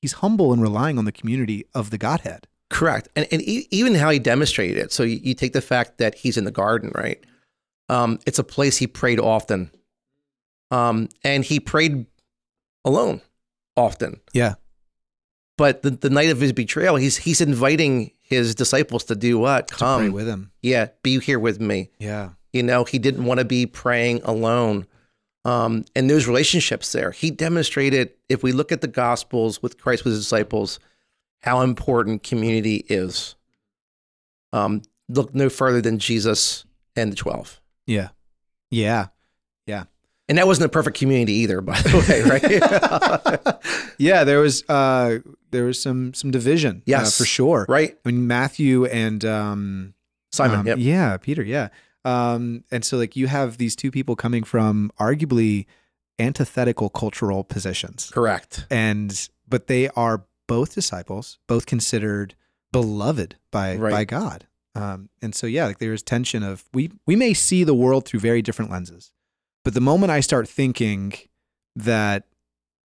he's 0.00 0.14
humble 0.14 0.52
and 0.52 0.60
relying 0.60 0.98
on 0.98 1.04
the 1.04 1.12
community 1.12 1.64
of 1.74 1.90
the 1.90 1.98
Godhead. 1.98 2.46
Correct. 2.68 3.08
And, 3.14 3.26
and 3.30 3.42
e- 3.42 3.68
even 3.70 3.94
how 3.94 4.10
he 4.10 4.18
demonstrated 4.18 4.78
it. 4.78 4.92
So 4.92 5.02
you, 5.02 5.20
you 5.22 5.34
take 5.34 5.52
the 5.52 5.60
fact 5.60 5.98
that 5.98 6.14
he's 6.14 6.36
in 6.36 6.44
the 6.44 6.50
garden, 6.50 6.90
right? 6.94 7.22
Um, 7.88 8.18
it's 8.26 8.38
a 8.38 8.44
place 8.44 8.78
he 8.78 8.86
prayed 8.86 9.20
often. 9.20 9.70
Um, 10.70 11.08
and 11.22 11.44
he 11.44 11.60
prayed 11.60 12.06
alone 12.84 13.20
often. 13.76 14.20
Yeah. 14.32 14.54
But 15.58 15.82
the, 15.82 15.90
the 15.90 16.08
night 16.10 16.30
of 16.30 16.40
his 16.40 16.52
betrayal, 16.52 16.96
he's 16.96 17.18
he's 17.18 17.42
inviting 17.42 18.12
his 18.32 18.54
disciples 18.54 19.04
to 19.04 19.14
do 19.14 19.38
what? 19.38 19.70
Come. 19.70 20.12
with 20.12 20.26
him. 20.26 20.50
yeah, 20.62 20.88
be 21.02 21.20
here 21.20 21.38
with 21.38 21.60
me. 21.60 21.90
Yeah. 21.98 22.30
You 22.52 22.62
know, 22.62 22.84
he 22.84 22.98
didn't 22.98 23.24
want 23.24 23.38
to 23.38 23.44
be 23.44 23.66
praying 23.66 24.20
alone. 24.24 24.86
Um, 25.44 25.84
and 25.96 26.08
those 26.08 26.26
relationships 26.26 26.92
there, 26.92 27.10
he 27.10 27.30
demonstrated, 27.30 28.10
if 28.28 28.42
we 28.42 28.52
look 28.52 28.70
at 28.72 28.80
the 28.80 28.88
Gospels 28.88 29.62
with 29.62 29.78
Christ 29.78 30.04
with 30.04 30.12
his 30.14 30.22
disciples, 30.22 30.78
how 31.40 31.62
important 31.62 32.22
community 32.22 32.84
is. 32.88 33.34
Um, 34.52 34.82
look 35.08 35.34
no 35.34 35.48
further 35.48 35.80
than 35.80 35.98
Jesus 35.98 36.64
and 36.94 37.10
the 37.10 37.16
12. 37.16 37.60
Yeah. 37.86 38.08
Yeah. 38.70 39.06
Yeah. 39.66 39.84
And 40.28 40.38
that 40.38 40.46
wasn't 40.46 40.66
a 40.66 40.68
perfect 40.68 40.96
community 40.96 41.32
either, 41.34 41.60
by 41.60 41.80
the 41.80 41.98
way, 42.08 42.22
right? 43.54 43.92
yeah, 43.98 44.24
there 44.24 44.38
was 44.40 44.62
uh 44.68 45.18
there 45.52 45.64
was 45.64 45.80
some 45.80 46.12
some 46.14 46.30
division. 46.32 46.78
uh, 46.78 46.82
Yes. 46.86 47.16
for 47.16 47.24
sure. 47.24 47.64
right? 47.68 47.96
I 48.04 48.08
mean 48.10 48.26
Matthew 48.26 48.84
and 48.86 49.24
um 49.24 49.94
Simon, 50.32 50.60
um, 50.60 50.66
yep. 50.66 50.78
Yeah, 50.80 51.16
Peter, 51.18 51.42
yeah. 51.42 51.68
Um 52.04 52.64
and 52.72 52.84
so 52.84 52.96
like 52.98 53.14
you 53.16 53.28
have 53.28 53.58
these 53.58 53.76
two 53.76 53.90
people 53.90 54.16
coming 54.16 54.42
from 54.42 54.90
arguably 54.98 55.66
antithetical 56.18 56.88
cultural 56.90 57.44
positions. 57.44 58.10
Correct. 58.12 58.66
And 58.70 59.28
but 59.48 59.66
they 59.66 59.88
are 59.90 60.24
both 60.48 60.74
disciples, 60.74 61.38
both 61.46 61.66
considered 61.66 62.34
beloved 62.72 63.36
by 63.50 63.76
Right. 63.76 63.90
by 63.92 64.04
God. 64.04 64.46
Um 64.74 65.08
and 65.20 65.34
so 65.34 65.46
yeah, 65.46 65.66
like 65.66 65.78
there's 65.78 66.02
tension 66.02 66.42
of 66.42 66.64
we 66.72 66.90
we 67.06 67.16
may 67.16 67.34
see 67.34 67.64
the 67.64 67.74
world 67.74 68.06
through 68.06 68.20
very 68.20 68.42
different 68.42 68.70
lenses. 68.70 69.12
But 69.64 69.74
the 69.74 69.80
moment 69.80 70.10
I 70.10 70.20
start 70.20 70.48
thinking 70.48 71.12
that 71.76 72.24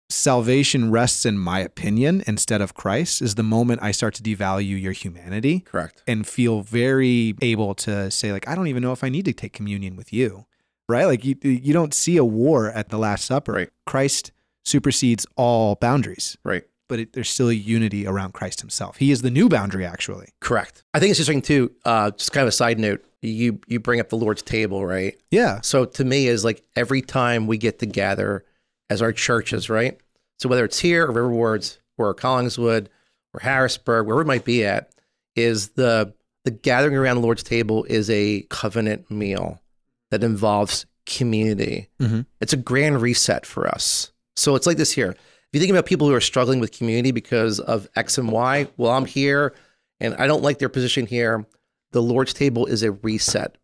salvation 0.10 0.89
rests 0.91 1.26
in 1.26 1.38
my 1.38 1.60
opinion 1.60 2.24
instead 2.28 2.62
of 2.62 2.74
Christ 2.74 3.22
is 3.22 3.36
the 3.36 3.43
moment 3.43 3.84
I 3.84 3.91
start 3.91 4.13
to 4.15 4.24
devalue 4.24 4.82
your 4.82 4.93
humanity 4.93 5.62
Correct. 5.62 6.02
and 6.08 6.26
feel 6.26 6.62
very 6.62 7.36
able 7.41 7.76
to 7.76 8.10
say 8.10 8.32
like 8.32 8.48
I 8.48 8.56
don't 8.56 8.67
even 8.67 8.82
know 8.84 8.93
if 8.93 9.04
I 9.04 9.10
need 9.10 9.26
to 9.26 9.34
take 9.34 9.54
communion 9.54 9.96
with 9.96 10.13
you. 10.13 10.46
Right? 10.89 11.06
Like 11.06 11.26
you 11.26 11.36
you 11.41 11.74
don't 11.74 11.93
see 11.93 12.15
a 12.15 12.24
war 12.24 12.70
at 12.72 12.88
the 12.89 12.98
last 12.98 13.26
supper. 13.26 13.52
Right. 13.52 13.70
Christ 13.86 14.32
supersedes 14.63 15.26
all 15.36 15.76
boundaries, 15.76 16.38
Right. 16.43 16.63
but 16.89 17.00
it, 17.00 17.13
there's 17.13 17.30
still 17.30 17.50
a 17.50 17.54
unity 17.54 18.08
around 18.08 18.34
Christ 18.34 18.62
himself. 18.62 18.98
He 18.98 19.12
is 19.12 19.22
the 19.22 19.32
new 19.32 19.50
boundary 19.50 19.86
actually. 19.86 20.30
Correct. 20.39 20.84
I 20.93 21.00
think 21.00 21.12
it's 21.12 21.20
interesting 21.20 21.41
too. 21.41 21.72
Uh, 21.84 22.12
just 22.12 22.32
kind 22.32 22.43
of 22.43 22.48
a 22.50 22.54
side 22.54 22.80
note. 22.80 23.04
You 23.22 23.60
you 23.67 23.80
bring 23.82 24.00
up 24.00 24.08
the 24.10 24.15
Lord's 24.17 24.41
table, 24.41 24.86
right? 24.86 25.20
Yeah. 25.32 25.60
So 25.62 25.84
to 25.84 26.06
me, 26.06 26.28
is 26.28 26.46
like 26.46 26.63
every 26.78 27.02
time 27.02 27.48
we 27.48 27.58
get 27.58 27.80
together 27.80 28.46
as 28.89 29.02
our 29.02 29.12
churches, 29.12 29.69
right? 29.69 30.00
So 30.39 30.50
whether 30.50 30.65
it's 30.65 30.80
here 30.80 31.06
or 31.06 31.12
Riverwards 31.12 31.80
or 31.97 32.13
Collingswood 32.13 32.88
or 33.34 33.39
Harrisburg, 33.41 34.06
wherever 34.06 34.21
it 34.21 34.28
might 34.28 34.45
be 34.45 34.65
at, 34.65 34.91
is 35.36 35.69
the 35.69 36.13
the 36.45 36.52
gathering 36.52 36.95
around 36.95 37.17
the 37.17 37.21
Lord's 37.21 37.43
table 37.43 37.84
is 37.89 38.10
a 38.10 38.41
covenant 38.50 39.12
meal 39.12 39.62
that 40.12 40.23
involves 40.23 40.86
community. 41.06 41.89
Mhm. 42.00 42.26
It's 42.39 42.54
a 42.54 42.58
grand 42.58 43.02
reset 43.02 43.45
for 43.45 43.67
us. 43.67 44.12
So 44.38 44.56
it's 44.56 44.65
like 44.65 44.78
this 44.78 44.93
here. 44.93 45.10
If 45.12 45.50
you 45.52 45.60
think 45.60 45.71
about 45.71 45.86
people 45.86 46.08
who 46.08 46.13
are 46.13 46.21
struggling 46.21 46.60
with 46.62 46.71
community 46.71 47.12
because 47.12 47.60
of 47.60 47.89
X 47.97 48.17
and 48.17 48.32
Y, 48.32 48.67
well, 48.78 48.91
I'm 48.91 49.06
here 49.06 49.54
and 50.00 50.13
I 50.15 50.28
don't 50.28 50.43
like 50.43 50.60
their 50.60 50.69
position 50.69 51.06
here. 51.06 51.45
The 51.91 52.02
Lord's 52.02 52.34
table 52.34 52.65
is 52.65 52.82
a 52.84 52.91
reset. 52.93 53.58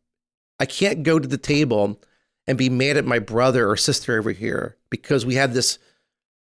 I 0.60 0.66
can't 0.66 1.04
go 1.04 1.20
to 1.20 1.28
the 1.28 1.38
table 1.38 2.02
and 2.48 2.58
be 2.58 2.70
mad 2.70 2.98
at 2.98 3.06
my 3.06 3.20
brother 3.20 3.70
or 3.70 3.78
sister 3.78 4.18
over 4.18 4.32
here 4.32 4.78
because 4.90 5.26
we 5.26 5.36
have 5.36 5.54
this 5.54 5.80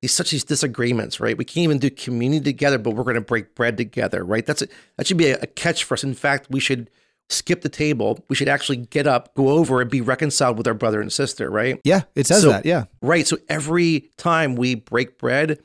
these 0.03 0.13
such 0.15 0.31
these 0.31 0.45
disagreements, 0.45 1.21
right? 1.21 1.37
We 1.37 1.45
can't 1.45 1.65
even 1.65 1.79
do 1.79 1.91
community 1.91 2.43
together, 2.45 2.79
but 2.79 2.93
we're 2.93 3.05
going 3.05 3.17
to 3.17 3.21
break 3.21 3.55
bread 3.55 3.77
together, 3.77 4.25
right? 4.25 4.47
That's 4.47 4.63
a, 4.63 4.69
that 4.97 5.07
should 5.07 5.19
be 5.19 5.29
a, 5.31 5.39
a 5.43 5.47
catch 5.47 5.85
for 5.85 5.93
us. 5.93 6.03
In 6.03 6.15
fact, 6.15 6.47
we 6.49 6.59
should 6.59 6.89
skip 7.29 7.61
the 7.61 7.69
table. 7.69 8.25
We 8.31 8.35
should 8.35 8.49
actually 8.49 8.79
get 8.79 9.07
up, 9.07 9.35
go 9.35 9.51
over, 9.51 9.83
and 9.83 9.91
be 9.91 10.01
reconciled 10.01 10.57
with 10.57 10.67
our 10.67 10.73
brother 10.73 11.03
and 11.03 11.13
sister, 11.13 11.51
right? 11.51 11.79
Yeah, 11.85 12.03
it 12.15 12.27
says 12.27 12.41
So- 12.43 12.49
that. 12.49 12.65
Yeah. 12.65 12.85
Right. 13.03 13.27
So 13.27 13.37
every 13.51 14.11
time 14.17 14.55
we 14.57 14.75
break 14.75 15.19
bread, 15.19 15.61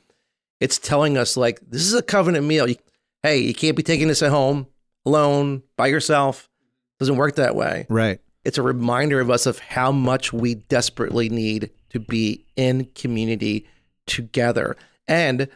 it's 0.60 0.78
telling 0.78 1.16
us 1.16 1.38
like 1.38 1.60
this 1.66 1.86
is 1.86 1.94
a 1.94 2.02
covenant 2.02 2.46
meal. 2.46 2.68
You, 2.68 2.76
hey, 3.22 3.38
you 3.38 3.54
can't 3.54 3.76
be 3.76 3.82
taking 3.82 4.08
this 4.08 4.22
at 4.22 4.30
home 4.30 4.66
alone 5.06 5.62
by 5.78 5.86
yourself. 5.86 6.50
Doesn't 6.98 7.16
work 7.16 7.36
that 7.36 7.54
way. 7.56 7.86
Right. 7.88 8.20
It's 8.46 8.58
a 8.58 8.62
reminder 8.62 9.18
of 9.18 9.28
us 9.28 9.44
of 9.44 9.58
how 9.58 9.90
much 9.90 10.32
we 10.32 10.54
desperately 10.54 11.28
need 11.28 11.70
to 11.90 11.98
be 11.98 12.44
in 12.54 12.84
community 12.94 13.66
together. 14.06 14.76
And 15.08 15.48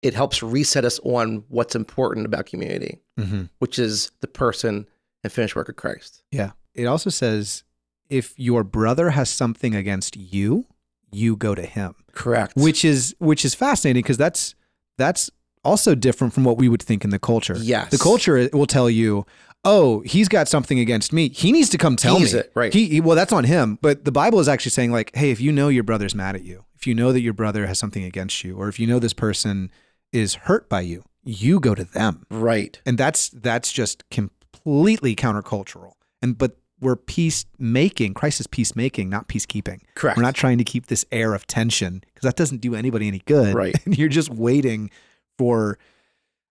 it 0.00 0.14
helps 0.14 0.42
reset 0.42 0.86
us 0.86 0.98
on 1.04 1.44
what's 1.48 1.74
important 1.74 2.24
about 2.24 2.46
community, 2.46 2.98
hmm 3.18 3.42
which 3.58 3.78
is 3.78 4.10
the 4.20 4.26
person 4.26 4.86
and 5.22 5.30
finished 5.30 5.54
work 5.54 5.68
of 5.68 5.76
Christ. 5.76 6.22
Yeah. 6.30 6.52
It 6.74 6.86
also 6.86 7.10
says 7.10 7.62
if 8.08 8.32
your 8.38 8.64
brother 8.64 9.10
has 9.10 9.28
something 9.28 9.74
against 9.74 10.16
you, 10.16 10.64
you 11.12 11.36
go 11.36 11.54
to 11.54 11.66
him. 11.66 11.94
Correct. 12.12 12.56
Which 12.56 12.86
is 12.86 13.14
which 13.18 13.44
is 13.44 13.54
fascinating 13.54 14.02
because 14.02 14.16
that's 14.16 14.54
that's 14.96 15.30
also 15.62 15.94
different 15.94 16.32
from 16.32 16.44
what 16.44 16.56
we 16.56 16.68
would 16.68 16.82
think 16.82 17.04
in 17.04 17.10
the 17.10 17.18
culture. 17.18 17.56
Yes. 17.58 17.90
The 17.90 17.98
culture 17.98 18.48
will 18.52 18.66
tell 18.66 18.88
you, 18.88 19.26
"Oh, 19.64 20.00
he's 20.00 20.28
got 20.28 20.48
something 20.48 20.78
against 20.78 21.12
me. 21.12 21.28
He 21.28 21.52
needs 21.52 21.68
to 21.70 21.78
come 21.78 21.96
tell 21.96 22.18
He's 22.18 22.34
me." 22.34 22.40
it, 22.40 22.52
right. 22.54 22.72
He, 22.72 22.86
he- 22.86 23.00
well, 23.00 23.16
that's 23.16 23.32
on 23.32 23.44
him. 23.44 23.78
But 23.82 24.04
the 24.04 24.12
Bible 24.12 24.40
is 24.40 24.48
actually 24.48 24.70
saying 24.70 24.92
like, 24.92 25.14
"Hey, 25.14 25.30
if 25.30 25.40
you 25.40 25.52
know 25.52 25.68
your 25.68 25.84
brother's 25.84 26.14
mad 26.14 26.34
at 26.34 26.44
you, 26.44 26.64
if 26.76 26.86
you 26.86 26.94
know 26.94 27.12
that 27.12 27.20
your 27.20 27.32
brother 27.34 27.66
has 27.66 27.78
something 27.78 28.04
against 28.04 28.42
you, 28.44 28.56
or 28.56 28.68
if 28.68 28.78
you 28.80 28.86
know 28.86 28.98
this 28.98 29.12
person 29.12 29.70
is 30.12 30.34
hurt 30.34 30.68
by 30.68 30.80
you, 30.80 31.02
you 31.24 31.60
go 31.60 31.74
to 31.74 31.84
them." 31.84 32.24
right. 32.30 32.80
and 32.86 32.96
that's 32.98 33.28
that's 33.30 33.70
just 33.72 34.08
completely 34.10 35.14
countercultural 35.16 35.92
and 36.22 36.36
but 36.36 36.56
we're 36.80 36.96
peacemaking 36.96 38.12
christ 38.14 38.40
is 38.40 38.46
peacemaking 38.46 39.08
not 39.08 39.28
peacekeeping 39.28 39.80
Correct. 39.94 40.16
we're 40.16 40.22
not 40.22 40.34
trying 40.34 40.58
to 40.58 40.64
keep 40.64 40.86
this 40.86 41.04
air 41.12 41.34
of 41.34 41.46
tension 41.46 42.02
because 42.06 42.22
that 42.26 42.36
doesn't 42.36 42.60
do 42.60 42.74
anybody 42.74 43.06
any 43.08 43.20
good 43.20 43.54
Right. 43.54 43.74
and 43.84 43.96
you're 43.98 44.08
just 44.10 44.28
waiting 44.30 44.90
for 45.38 45.78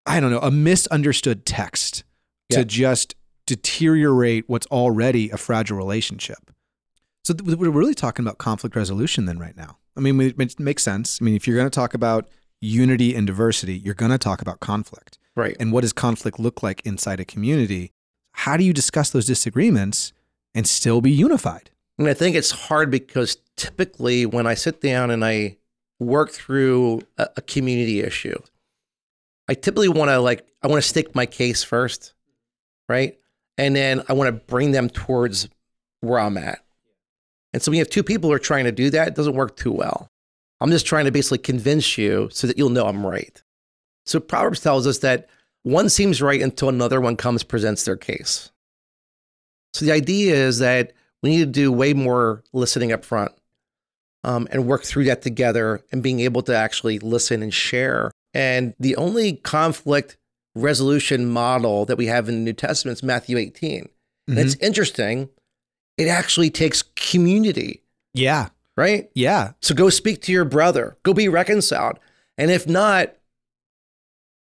i 0.05 0.19
don't 0.19 0.31
know 0.31 0.39
a 0.39 0.49
misunderstood 0.51 1.45
text 1.45 2.03
to 2.49 2.65
just 2.65 3.15
deteriorate 3.45 4.47
what's 4.47 4.67
already 4.67 5.29
a 5.29 5.37
fragile 5.37 5.77
relationship. 5.77 6.51
So 7.23 7.33
th- 7.33 7.57
we're 7.57 7.69
really 7.69 7.93
talking 7.93 8.25
about 8.25 8.37
conflict 8.37 8.75
resolution 8.75 9.25
then 9.25 9.39
right 9.39 9.55
now. 9.55 9.77
I 9.97 10.01
mean 10.01 10.19
it 10.21 10.39
it 10.39 10.59
makes 10.59 10.83
sense. 10.83 11.19
I 11.21 11.25
mean 11.25 11.35
if 11.35 11.47
you're 11.47 11.57
going 11.57 11.69
to 11.69 11.75
talk 11.75 11.93
about 11.93 12.27
unity 12.61 13.15
and 13.15 13.25
diversity 13.25 13.77
you're 13.77 13.93
going 13.93 14.11
to 14.11 14.17
talk 14.17 14.41
about 14.41 14.59
conflict. 14.59 15.17
Right. 15.35 15.55
and 15.57 15.71
what 15.71 15.81
does 15.81 15.93
conflict 15.93 16.37
look 16.37 16.61
like 16.61 16.81
inside 16.85 17.21
a 17.21 17.25
community? 17.25 17.93
How 18.33 18.57
do 18.57 18.63
you 18.63 18.73
discuss 18.73 19.09
those 19.09 19.25
disagreements 19.25 20.11
and 20.53 20.67
still 20.67 20.99
be 20.99 21.11
unified? 21.11 21.71
And 21.97 22.07
I 22.07 22.13
think 22.13 22.35
it's 22.35 22.51
hard 22.51 22.91
because 22.91 23.37
typically 23.55 24.25
when 24.25 24.45
I 24.47 24.53
sit 24.53 24.81
down 24.81 25.11
and 25.11 25.23
I 25.23 25.57
work 25.99 26.31
through 26.31 27.03
a, 27.17 27.29
a 27.37 27.41
community 27.41 28.01
issue, 28.01 28.37
I 29.47 29.53
typically 29.53 29.89
want 29.89 30.09
to 30.09 30.19
like 30.19 30.45
I 30.61 30.67
want 30.67 30.81
to 30.81 30.87
stake 30.87 31.15
my 31.15 31.25
case 31.25 31.63
first, 31.63 32.13
right? 32.89 33.17
And 33.57 33.75
then 33.75 34.03
I 34.09 34.13
want 34.13 34.27
to 34.27 34.45
bring 34.45 34.71
them 34.71 34.89
towards 34.89 35.47
where 36.01 36.19
I'm 36.19 36.37
at. 36.37 36.63
And 37.53 37.61
so 37.61 37.71
when 37.71 37.77
you 37.77 37.81
have 37.81 37.89
two 37.89 38.03
people 38.03 38.29
who 38.29 38.35
are 38.35 38.39
trying 38.39 38.65
to 38.65 38.71
do 38.71 38.89
that, 38.89 39.09
it 39.09 39.15
doesn't 39.15 39.35
work 39.35 39.55
too 39.55 39.71
well. 39.71 40.09
I'm 40.61 40.71
just 40.71 40.85
trying 40.85 41.05
to 41.05 41.11
basically 41.11 41.37
convince 41.37 41.97
you 41.97 42.29
so 42.31 42.47
that 42.47 42.57
you'll 42.57 42.69
know 42.69 42.85
I'm 42.85 43.05
right. 43.05 43.41
So 44.05 44.19
Proverbs 44.19 44.59
tells 44.59 44.85
us 44.87 44.99
that 44.99 45.29
one 45.63 45.89
seems 45.89 46.21
right 46.21 46.41
until 46.41 46.69
another 46.69 46.99
one 46.99 47.15
comes 47.15 47.43
presents 47.43 47.85
their 47.85 47.95
case. 47.95 48.51
So 49.73 49.85
the 49.85 49.91
idea 49.91 50.35
is 50.35 50.59
that 50.59 50.93
we 51.21 51.29
need 51.29 51.39
to 51.39 51.45
do 51.45 51.71
way 51.71 51.93
more 51.93 52.43
listening 52.53 52.91
up 52.91 53.05
front 53.05 53.31
um, 54.23 54.47
and 54.51 54.65
work 54.67 54.83
through 54.83 55.05
that 55.05 55.21
together 55.21 55.81
and 55.91 56.03
being 56.03 56.21
able 56.21 56.41
to 56.43 56.55
actually 56.55 56.99
listen 56.99 57.43
and 57.43 57.53
share. 57.53 58.11
And 58.33 58.73
the 58.79 58.95
only 58.95 59.33
conflict 59.33 60.17
resolution 60.55 61.29
model 61.29 61.85
that 61.85 61.97
we 61.97 62.07
have 62.07 62.27
in 62.27 62.35
the 62.35 62.41
New 62.41 62.53
Testament 62.53 62.97
is 62.97 63.03
Matthew 63.03 63.37
18. 63.37 63.89
And 64.27 64.37
it's 64.37 64.55
mm-hmm. 64.55 64.65
interesting. 64.65 65.29
It 65.97 66.07
actually 66.07 66.49
takes 66.49 66.83
community, 66.95 67.83
yeah 68.13 68.49
right? 68.77 69.09
yeah 69.13 69.53
So 69.61 69.75
go 69.75 69.89
speak 69.89 70.21
to 70.23 70.31
your 70.31 70.45
brother, 70.45 70.97
go 71.03 71.13
be 71.13 71.27
reconciled. 71.27 71.99
And 72.37 72.49
if 72.51 72.67
not, 72.67 73.15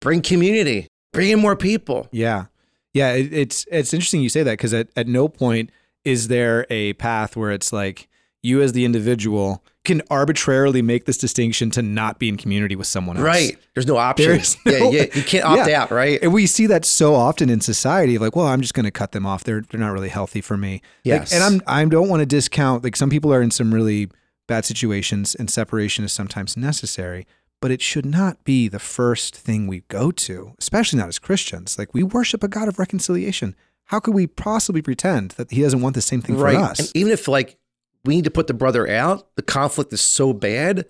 bring 0.01 0.21
community, 0.21 0.87
bring 1.13 1.31
in 1.31 1.39
more 1.39 1.55
people. 1.55 2.07
yeah 2.11 2.45
yeah 2.93 3.13
it, 3.13 3.33
it's 3.33 3.65
it's 3.71 3.93
interesting 3.93 4.21
you 4.21 4.29
say 4.29 4.43
that 4.43 4.53
because 4.53 4.73
at, 4.73 4.89
at 4.95 5.07
no 5.07 5.27
point 5.27 5.71
is 6.03 6.27
there 6.27 6.65
a 6.69 6.93
path 6.93 7.35
where 7.35 7.51
it's 7.51 7.73
like 7.73 8.07
you 8.43 8.61
as 8.61 8.73
the 8.73 8.85
individual 8.85 9.63
can 9.83 10.01
arbitrarily 10.09 10.81
make 10.81 11.05
this 11.05 11.17
distinction 11.17 11.71
to 11.71 11.81
not 11.81 12.19
be 12.19 12.27
in 12.29 12.37
community 12.37 12.75
with 12.75 12.87
someone 12.87 13.17
else 13.17 13.25
Right. 13.25 13.57
There's 13.73 13.87
no 13.87 13.97
option. 13.97 14.27
There's 14.29 14.57
no- 14.65 14.71
yeah, 14.91 15.01
yeah, 15.03 15.05
you 15.15 15.23
can't 15.23 15.45
opt 15.45 15.67
Yeah. 15.69 15.81
out, 15.83 15.91
right? 15.91 16.19
And 16.21 16.33
we 16.33 16.45
see 16.45 16.67
that 16.67 16.83
so 16.85 17.15
often 17.15 17.49
in 17.49 17.61
society 17.61 18.15
of 18.15 18.21
like, 18.21 18.35
well, 18.35 18.45
I'm 18.47 18.61
just 18.61 18.73
going 18.73 18.83
to 18.85 18.91
cut 18.91 19.11
them 19.13 19.25
off. 19.25 19.43
They're 19.43 19.61
they're 19.61 19.79
not 19.79 19.93
really 19.93 20.09
healthy 20.09 20.41
for 20.41 20.57
me. 20.57 20.73
Like, 20.73 20.81
Yes. 21.03 21.33
and 21.33 21.43
I'm 21.43 21.61
I 21.67 21.83
don't 21.85 22.09
want 22.09 22.19
to 22.21 22.25
discount 22.25 22.83
like 22.83 22.95
some 22.95 23.09
people 23.09 23.33
are 23.33 23.41
in 23.41 23.51
some 23.51 23.73
really 23.73 24.09
bad 24.47 24.65
situations 24.65 25.35
and 25.35 25.49
separation 25.49 26.05
is 26.05 26.13
sometimes 26.13 26.55
necessary, 26.55 27.25
but 27.61 27.71
it 27.71 27.81
should 27.81 28.05
not 28.05 28.43
be 28.43 28.67
the 28.67 28.79
first 28.79 29.35
thing 29.35 29.67
we 29.67 29.81
go 29.87 30.11
to, 30.11 30.53
especially 30.59 30.99
not 30.99 31.07
as 31.09 31.19
Christians. 31.19 31.77
Like 31.77 31.93
we 31.93 32.03
worship 32.03 32.43
a 32.43 32.47
God 32.47 32.67
of 32.67 32.77
reconciliation. 32.79 33.55
How 33.85 33.99
could 34.01 34.13
we 34.13 34.27
possibly 34.27 34.81
pretend 34.81 35.31
that 35.31 35.49
he 35.51 35.61
doesn't 35.61 35.81
want 35.81 35.95
the 35.95 36.01
same 36.01 36.21
thing 36.21 36.37
right. 36.37 36.55
for 36.55 36.61
us? 36.61 36.79
And 36.79 36.91
even 36.93 37.11
if 37.13 37.27
like 37.27 37.57
we 38.05 38.15
need 38.15 38.23
to 38.25 38.31
put 38.31 38.47
the 38.47 38.53
brother 38.53 38.87
out, 38.87 39.27
the 39.35 39.41
conflict 39.41 39.91
is 39.93 40.01
so 40.01 40.33
bad, 40.33 40.85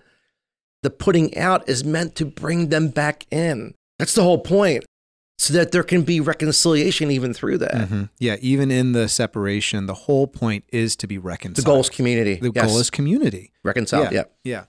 the 0.82 0.90
putting 0.90 1.36
out 1.36 1.68
is 1.68 1.84
meant 1.84 2.14
to 2.16 2.24
bring 2.24 2.68
them 2.68 2.88
back 2.88 3.26
in. 3.30 3.74
That's 3.98 4.14
the 4.14 4.22
whole 4.22 4.38
point. 4.38 4.84
So 5.40 5.54
that 5.54 5.70
there 5.70 5.84
can 5.84 6.02
be 6.02 6.18
reconciliation 6.18 7.12
even 7.12 7.32
through 7.32 7.58
that. 7.58 7.72
Mhm. 7.88 8.08
Yeah, 8.18 8.36
even 8.40 8.72
in 8.72 8.90
the 8.90 9.08
separation, 9.08 9.86
the 9.86 9.94
whole 9.94 10.26
point 10.26 10.64
is 10.72 10.96
to 10.96 11.06
be 11.06 11.16
reconciled. 11.16 11.64
The 11.64 11.70
goal 11.70 11.80
is 11.80 11.88
community. 11.88 12.34
the 12.36 12.50
Yes. 12.52 12.66
goal 12.66 12.78
is 12.78 12.90
community. 12.90 13.52
reconciled. 13.62 14.10
Yeah. 14.12 14.24
Yeah. 14.44 14.52
Yeah. 14.58 14.64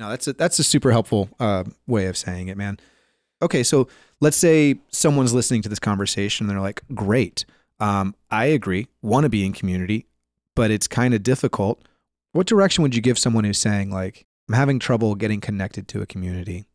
No, 0.00 0.08
that's 0.10 0.26
a 0.26 0.32
that's 0.34 0.58
a 0.58 0.64
super 0.64 0.90
helpful 0.90 1.28
uh, 1.38 1.64
way 1.86 2.06
of 2.06 2.16
saying 2.16 2.48
it, 2.48 2.56
man. 2.56 2.78
Okay, 3.42 3.62
so 3.62 3.88
let's 4.20 4.36
say 4.38 4.76
someone's 4.90 5.34
listening 5.34 5.60
to 5.62 5.68
this 5.68 5.78
conversation 5.78 6.44
and 6.44 6.50
they're 6.50 6.62
like, 6.62 6.80
"Great, 6.94 7.44
um, 7.80 8.14
I 8.30 8.46
agree, 8.46 8.88
want 9.02 9.24
to 9.24 9.28
be 9.30 9.44
in 9.44 9.52
community, 9.52 10.06
but 10.56 10.72
it's 10.72 10.88
kind 10.88 11.14
of 11.14 11.22
difficult." 11.22 11.86
What 12.32 12.48
direction 12.48 12.82
would 12.82 12.96
you 12.96 13.00
give 13.00 13.18
someone 13.18 13.44
who's 13.44 13.60
saying 13.60 13.90
like, 13.90 14.26
"I'm 14.48 14.54
having 14.56 14.80
trouble 14.80 15.14
getting 15.14 15.40
connected 15.40 15.86
to 15.88 16.02
a 16.02 16.06
community"? 16.06 16.66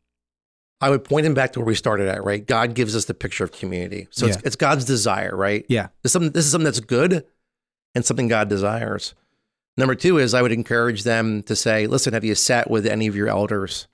I 0.80 0.89
would 0.89 1.04
point 1.04 1.28
him 1.28 1.36
back 1.36 1.54
to 1.54 1.60
where 1.60 1.65
we 1.67 1.76
started 1.76 2.08
at, 2.08 2.24
right? 2.24 2.44
God 2.44 2.74
gives 2.74 2.96
us 2.96 3.06
the 3.06 3.13
picture 3.13 3.44
of 3.44 3.52
community. 3.52 4.08
So 4.10 4.26
it's, 4.26 4.38
Yeah. 4.38 4.41
it's 4.46 4.56
God's 4.56 4.84
desire, 4.86 5.36
right? 5.36 5.63
Yeah. 5.70 5.89
This 6.02 6.10
is, 6.10 6.13
something, 6.13 6.32
this 6.32 6.46
is 6.46 6.52
something 6.52 6.65
that's 6.65 6.80
good 6.80 7.24
and 7.94 8.04
something 8.04 8.28
God 8.28 8.50
desires. 8.50 9.13
Number 9.78 9.94
two 9.94 10.17
is 10.17 10.34
I 10.34 10.41
would 10.41 10.52
encourage 10.52 11.04
them 11.04 11.44
to 11.44 11.56
say, 11.56 11.86
listen, 11.86 12.13
have 12.13 12.24
you 12.26 12.34
sat 12.34 12.72
with 12.72 12.88
any 12.88 13.06
of 13.06 13.15
your 13.15 13.28
elders 13.28 13.88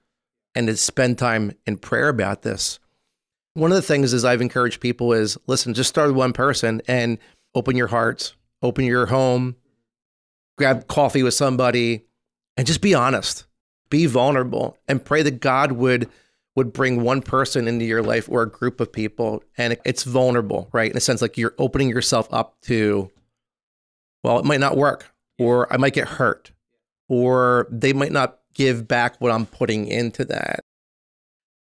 and 0.56 0.68
to 0.68 0.78
spend 0.78 1.18
time 1.18 1.52
in 1.66 1.78
prayer 1.78 2.08
about 2.08 2.44
this? 2.44 2.80
One 3.54 3.72
of 3.72 3.76
the 3.76 3.82
things 3.82 4.14
is 4.14 4.24
I've 4.24 4.42
encouraged 4.42 4.80
people 4.80 5.12
is 5.12 5.38
listen, 5.46 5.74
just 5.74 5.90
start 5.90 6.08
with 6.08 6.16
one 6.16 6.32
person 6.32 6.82
and 6.88 7.18
open 7.54 7.76
your 7.76 7.88
hearts, 7.88 8.34
open 8.62 8.86
your 8.86 9.08
home, 9.08 9.58
grab 10.58 10.88
coffee 10.88 11.24
with 11.24 11.34
somebody, 11.34 12.06
and 12.56 12.66
just 12.68 12.82
be 12.82 12.94
honest, 12.94 13.46
be 13.90 14.06
vulnerable, 14.06 14.78
and 14.88 15.04
pray 15.04 15.22
that 15.22 15.40
God 15.40 15.74
would 15.74 16.10
would 16.56 16.74
bring 16.74 17.04
one 17.04 17.22
person 17.22 17.68
into 17.68 17.86
your 17.86 18.02
life 18.02 18.28
or 18.28 18.42
a 18.42 18.50
group 18.50 18.80
of 18.80 18.92
people, 18.92 19.44
and 19.60 19.78
it's 19.86 20.04
vulnerable, 20.04 20.68
right? 20.74 20.90
In 20.90 20.98
a 20.98 21.00
sense, 21.00 21.22
like 21.22 21.38
you're 21.38 21.54
opening 21.60 21.88
yourself 21.88 22.28
up 22.34 22.60
to, 22.62 23.12
well, 24.24 24.40
it 24.40 24.46
might 24.46 24.60
not 24.60 24.76
work, 24.76 25.14
or 25.38 25.72
I 25.72 25.78
might 25.78 25.94
get 25.94 26.08
hurt, 26.08 26.52
or 27.08 27.68
they 27.70 27.94
might 27.94 28.12
not 28.12 28.40
give 28.56 28.88
back 28.88 29.22
what 29.22 29.32
I'm 29.32 29.46
putting 29.46 29.88
into 29.88 30.26
that. 30.26 30.62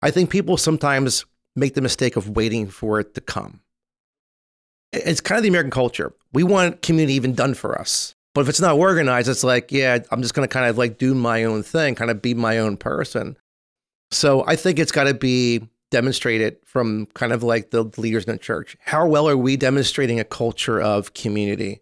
I 0.01 0.12
think 0.12 0.29
people 0.29 0.55
sometimes 0.55 1.25
make 1.58 1.73
the 1.73 1.81
mistake 1.81 2.15
of 2.15 2.29
waiting 2.29 2.69
for 2.69 3.01
it 3.01 3.15
to 3.15 3.21
come. 3.21 3.60
It's 4.93 5.19
kind 5.19 5.38
of 5.38 5.43
the 5.43 5.49
American 5.49 5.71
culture. 5.71 6.13
We 6.31 6.43
want 6.43 6.81
community 6.81 7.15
even 7.15 7.34
done 7.34 7.53
for 7.53 7.77
us. 7.77 8.15
But 8.35 8.41
if 8.41 8.49
it's 8.49 8.59
not 8.59 8.75
organized, 8.75 9.29
it's 9.29 9.45
like, 9.45 9.71
yeah, 9.71 9.97
I'm 10.11 10.21
just 10.21 10.33
going 10.33 10.47
to 10.47 10.51
kind 10.51 10.69
of 10.69 10.77
like 10.77 10.97
do 10.97 11.15
my 11.15 11.45
own 11.45 11.63
thing, 11.63 11.95
kind 11.95 12.11
of 12.11 12.21
be 12.21 12.33
my 12.33 12.59
own 12.59 12.75
person. 12.75 13.37
So 14.11 14.43
I 14.45 14.57
think 14.57 14.77
it's 14.77 14.91
got 14.91 15.05
to 15.05 15.13
be 15.13 15.69
demonstrated 15.89 16.57
from 16.65 17.05
kind 17.13 17.31
of 17.31 17.43
like 17.43 17.71
the 17.71 17.85
leaders 17.95 18.25
in 18.25 18.33
the 18.33 18.37
church. 18.37 18.75
How 18.81 19.07
well 19.07 19.29
are 19.29 19.37
we 19.37 19.55
demonstrating 19.55 20.19
a 20.19 20.25
culture 20.25 20.81
of 20.81 21.13
community? 21.13 21.79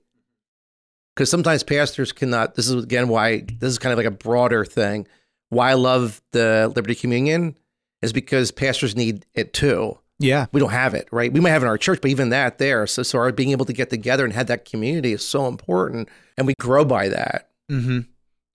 Because 1.15 1.31
sometimes 1.31 1.63
pastors 1.63 2.11
cannot. 2.11 2.53
This 2.53 2.69
is 2.69 2.83
again 2.83 3.07
why 3.07 3.39
this 3.39 3.71
is 3.71 3.79
kind 3.79 3.91
of 3.91 3.97
like 3.97 4.05
a 4.05 4.11
broader 4.11 4.63
thing. 4.63 5.07
Why 5.49 5.71
I 5.71 5.73
love 5.73 6.21
the 6.33 6.71
Liberti 6.75 6.99
Communion 6.99 7.57
is 8.03 8.13
because 8.13 8.51
pastors 8.51 8.95
need 8.95 9.25
it 9.33 9.53
too. 9.53 9.97
Yeah. 10.23 10.45
We 10.51 10.59
don't 10.59 10.71
have 10.71 10.93
it, 10.93 11.07
right? 11.12 11.31
We 11.31 11.39
might 11.39 11.49
have 11.49 11.63
it 11.63 11.65
in 11.65 11.69
our 11.69 11.77
church, 11.77 11.99
but 12.01 12.09
even 12.09 12.29
that 12.29 12.57
there. 12.57 12.88
So, 12.88 13.03
so 13.03 13.19
our 13.19 13.31
being 13.31 13.51
able 13.51 13.65
to 13.65 13.73
get 13.73 13.89
together 13.89 14.23
and 14.23 14.33
have 14.33 14.47
that 14.47 14.65
community 14.65 15.13
is 15.13 15.25
so 15.25 15.47
important, 15.47 16.09
and 16.38 16.47
we 16.47 16.53
grow 16.59 16.86
by 16.86 17.09
that. 17.09 17.49
Mm-hmm. 17.69 17.99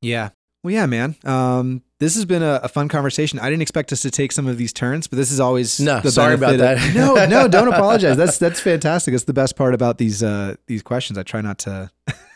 Yeah. 0.01 0.31
Well, 0.65 0.75
yeah, 0.75 0.87
man. 0.87 1.17
Um, 1.25 1.83
this 2.01 2.15
has 2.15 2.25
been 2.25 2.43
a, 2.43 2.61
a, 2.65 2.69
fun 2.69 2.89
conversation. 2.89 3.39
I 3.39 3.49
didn't 3.49 3.63
expect 3.63 3.93
us 3.93 4.03
to 4.03 4.11
take 4.11 4.33
some 4.33 4.47
of 4.47 4.57
these 4.57 4.73
turns, 4.73 5.07
but 5.07 5.17
this 5.17 5.31
is 5.31 5.41
always 5.41 5.79
no. 5.79 6.01
sorry 6.03 6.35
about 6.35 6.55
of, 6.55 6.59
that. 6.59 6.95
no, 6.95 7.15
no, 7.29 7.49
don't 7.49 7.69
apologize. 7.69 8.17
That's 8.17 8.39
that's 8.39 8.61
fantastic. 8.61 9.15
It's 9.15 9.25
the 9.25 9.33
best 9.33 9.57
part 9.57 9.75
about 9.75 9.99
these 9.99 10.23
uh, 10.23 10.57
these 10.67 10.83
questions. 10.83 11.19
I 11.19 11.23
try 11.23 11.41
not 11.41 11.59
to 11.61 11.91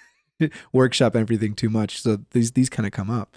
workshop 0.73 1.16
everything 1.16 1.55
too 1.55 1.68
much, 1.68 2.01
so 2.01 2.18
these 2.31 2.53
these 2.53 2.71
kind 2.71 2.87
of 2.87 2.92
come 2.92 3.11
up. 3.11 3.37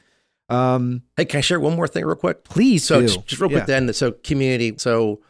Um, 0.49 1.01
hey, 1.17 1.25
can 1.25 1.39
I 1.39 1.41
share 1.41 1.60
one 1.60 1.75
more 1.75 1.88
thing 1.88 2.05
real 2.05 2.15
quick? 2.15 2.43
Please. 2.43 2.84
So 2.84 3.01
do. 3.01 3.08
just, 3.08 3.25
just 3.25 3.41
real 3.41 3.49
quick 3.49 3.62
yeah. 3.67 3.79
then. 3.79 3.93
So 3.93 4.12
community. 4.12 4.75
So 4.77 5.21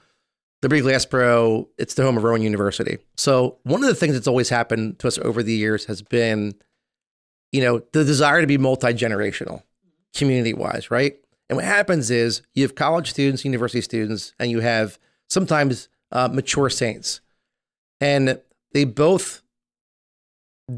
Liberti 0.63 0.82
Glassboro, 0.82 1.68
it's 1.78 1.94
the 1.94 2.04
home 2.04 2.18
of 2.18 2.24
Rowan 2.24 2.41
University. 2.41 2.98
So 3.18 3.58
one 3.63 3.84
of 3.84 3.89
the 3.89 3.96
things 3.96 4.13
that's 4.13 4.28
always 4.28 4.50
happened 4.50 5.00
to 5.00 5.08
us 5.08 5.18
over 5.20 5.44
the 5.44 5.54
years 5.54 5.86
has 5.86 6.02
been, 6.02 6.56
you 7.52 7.62
know, 7.62 7.84
the 7.91 8.04
desire 8.04 8.41
to 8.41 8.48
be 8.48 8.58
multi-generational, 8.58 9.63
community-wise, 10.15 10.89
right? 10.89 11.18
And 11.50 11.58
what 11.58 11.65
happens 11.65 12.10
is 12.10 12.41
you 12.56 12.63
have 12.63 12.74
college 12.74 13.12
students, 13.12 13.46
university 13.46 13.82
students, 13.82 14.34
and 14.39 14.50
you 14.50 14.62
have 14.62 14.98
sometimes 15.30 15.88
uh, 16.12 16.30
mature 16.30 16.70
saints. 16.70 17.22
And 18.02 18.41
they 18.74 18.86
both 18.86 19.44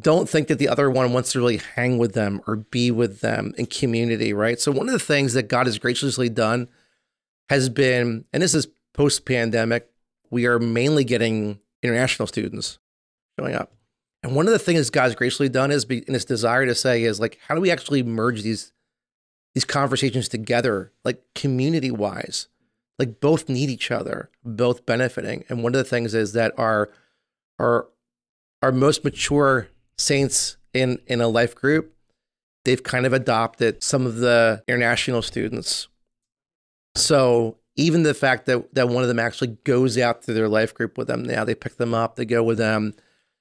don't 0.01 0.27
think 0.27 0.49
that 0.49 0.59
the 0.59 0.67
other 0.67 0.89
one 0.89 1.13
wants 1.13 1.31
to 1.31 1.39
really 1.39 1.61
hang 1.75 1.97
with 1.97 2.13
them 2.13 2.41
or 2.45 2.57
be 2.57 2.91
with 2.91 3.21
them 3.21 3.53
in 3.57 3.67
community, 3.67 4.33
right? 4.33 4.59
So 4.59 4.71
one 4.71 4.87
of 4.87 4.93
the 4.93 4.99
things 4.99 5.33
that 5.33 5.47
God 5.47 5.65
has 5.65 5.79
graciously 5.79 6.27
done 6.27 6.67
has 7.49 7.69
been, 7.69 8.25
and 8.33 8.43
this 8.43 8.53
is 8.53 8.67
post 8.97 9.25
pandemic, 9.25 9.89
we 10.29 10.45
are 10.47 10.59
mainly 10.59 11.03
getting 11.03 11.59
international 11.83 12.27
students 12.27 12.79
showing 13.39 13.55
up. 13.55 13.71
And 14.23 14.35
one 14.35 14.47
of 14.47 14.51
the 14.51 14.59
things 14.59 14.89
God's 14.89 15.15
graciously 15.15 15.47
done 15.47 15.71
is 15.71 15.85
be, 15.85 15.99
in 15.99 16.13
his 16.15 16.25
desire 16.25 16.65
to 16.65 16.75
say 16.75 17.03
is 17.03 17.19
like, 17.19 17.37
how 17.47 17.55
do 17.55 17.61
we 17.61 17.71
actually 17.71 18.03
merge 18.03 18.41
these 18.41 18.73
these 19.53 19.65
conversations 19.65 20.27
together, 20.27 20.91
like 21.05 21.23
community 21.33 21.89
wise? 21.91 22.47
Like 22.99 23.19
both 23.19 23.47
need 23.47 23.69
each 23.69 23.91
other, 23.91 24.29
both 24.43 24.85
benefiting. 24.85 25.45
And 25.49 25.63
one 25.63 25.73
of 25.73 25.77
the 25.77 25.89
things 25.89 26.13
is 26.13 26.33
that 26.33 26.57
our 26.57 26.89
our 27.59 27.87
our 28.63 28.71
most 28.71 29.03
mature 29.03 29.69
saints 29.97 30.57
in 30.73 30.99
in 31.05 31.21
a 31.21 31.27
life 31.27 31.53
group, 31.53 31.93
they've 32.65 32.83
kind 32.83 33.05
of 33.05 33.13
adopted 33.13 33.83
some 33.83 34.07
of 34.07 34.17
the 34.17 34.63
international 34.67 35.21
students. 35.21 35.87
So 36.95 37.57
even 37.77 38.03
the 38.03 38.13
fact 38.13 38.47
that 38.47 38.73
that 38.73 38.89
one 38.89 39.03
of 39.03 39.07
them 39.07 39.19
actually 39.19 39.57
goes 39.63 39.97
out 39.97 40.23
to 40.23 40.33
their 40.33 40.49
life 40.49 40.73
group 40.73 40.97
with 40.97 41.07
them 41.07 41.23
now, 41.23 41.45
they 41.45 41.55
pick 41.55 41.77
them 41.77 41.93
up, 41.93 42.15
they 42.15 42.25
go 42.25 42.43
with 42.43 42.57
them, 42.57 42.93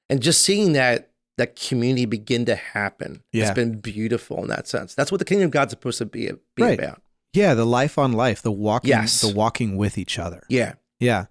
and 0.09 0.23
just 0.23 0.43
seeing 0.43 0.75
that 0.75 1.11
that 1.39 1.57
community 1.57 2.07
begin 2.07 2.45
to 2.47 2.55
happen 2.55 3.23
yeah. 3.33 3.47
has 3.47 3.55
been 3.55 3.81
beautiful 3.81 4.43
in 4.43 4.49
that 4.49 4.69
sense. 4.69 4.95
That's 4.95 5.11
what 5.11 5.19
the 5.19 5.25
kingdom 5.25 5.47
of 5.47 5.51
God's 5.51 5.71
supposed 5.71 5.99
to 5.99 6.07
be, 6.07 6.31
be 6.55 6.63
right. 6.63 6.79
about. 6.79 7.03
Yeah, 7.35 7.53
the 7.53 7.67
life 7.67 7.99
on 7.99 8.13
life, 8.13 8.41
the 8.41 8.53
walking, 8.53 8.89
yes. 8.89 9.21
the 9.21 9.35
walking 9.35 9.77
with 9.77 9.99
each 9.99 10.19
other. 10.19 10.45
Yeah, 10.49 10.75
yeah. 11.01 11.27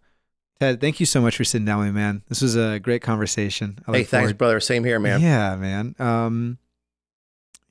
Tedd, 0.62 0.80
thank 0.80 1.00
you 1.00 1.06
so 1.06 1.22
much 1.22 1.36
for 1.36 1.44
sitting 1.44 1.66
down 1.66 1.80
with 1.80 1.88
me, 1.88 1.94
man. 1.94 2.22
This 2.30 2.42
was 2.42 2.56
a 2.56 2.80
great 2.80 3.02
conversation. 3.02 3.80
hey, 3.88 4.04
thanks, 4.04 4.10
forward. 4.10 4.38
brother. 4.38 4.60
Same 4.60 4.84
here, 4.84 5.00
man. 5.00 5.22
Yeah, 5.22 5.56
man. 5.56 5.96
Um, 6.00 6.60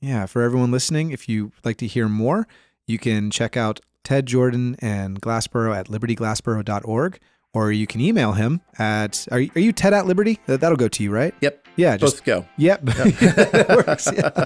yeah, 0.01 0.27
for 0.27 0.43
everyone 0.43 0.71
listening, 0.71 1.13
if 1.13 1.29
you 1.29 1.53
like 1.65 1.77
to 1.79 1.87
hear 1.87 2.09
more, 2.09 2.47
you 2.87 2.99
can 2.99 3.31
check 3.31 3.57
out 3.57 3.81
Tedd 4.05 4.27
Jordan 4.27 4.77
and 4.81 5.21
Glassboro 5.21 5.75
at 5.75 5.89
libertiglassboro.org, 5.89 7.19
or 7.55 7.73
you 7.73 7.87
can 7.87 8.01
email 8.01 8.33
him 8.33 8.61
at, 8.79 9.27
are 9.33 9.41
you, 9.41 9.51
are 9.57 9.61
you 9.61 9.73
Tedd 9.73 9.93
at 9.93 10.05
Liberti? 10.05 10.39
That'll 10.47 10.77
go 10.77 10.89
to 10.89 11.03
you, 11.03 11.11
right? 11.11 11.35
Yep. 11.41 11.67
Yeah. 11.77 11.97
Just, 11.97 12.17
Both 12.17 12.25
go. 12.25 12.47
Yep. 12.59 12.89
yep. 12.97 13.69
works. 13.87 14.09
Yeah. 14.13 14.45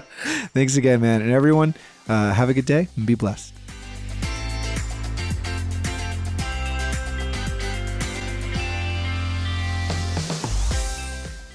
Thanks 0.53 0.77
again, 0.77 1.01
man. 1.01 1.21
And 1.21 1.31
everyone, 1.31 1.75
uh, 2.07 2.33
have 2.33 2.49
a 2.49 2.53
good 2.53 2.65
day 2.65 2.87
and 2.95 3.05
be 3.05 3.15
blessed. 3.15 3.53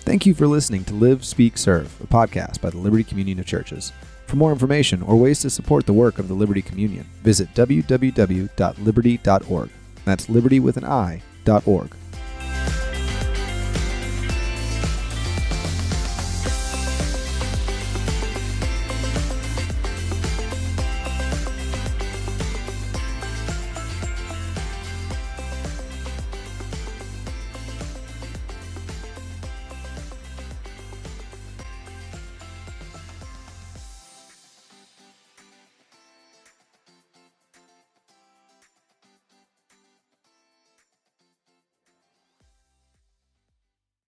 Thank 0.05 0.27
you 0.27 0.35
for 0.35 0.47
listening 0.47 0.85
to 0.85 0.95
Live, 0.95 1.25
Speak, 1.25 1.59
Serve, 1.59 2.01
a 2.01 2.07
podcast 2.07 2.61
by 2.61 2.71
the 2.71 2.77
Liberti 2.77 3.09
Communion 3.09 3.41
of 3.41 3.47
Churches. 3.47 3.91
For 4.35 4.39
more 4.39 4.51
information 4.51 5.01
or 5.01 5.15
ways 5.15 5.39
to 5.43 5.49
support 5.49 5.87
the 5.87 5.93
work 5.93 6.19
of 6.19 6.27
the 6.27 6.35
Liberti 6.35 6.65
Communion, 6.65 7.07
visit 7.23 7.55
www.liberti.org. 7.55 9.71
That's 10.05 10.29
liberty 10.29 10.59
with 10.59 10.77
an 10.77 10.85
I, 10.85 11.23
dot 11.45 11.69
org. 11.69 11.95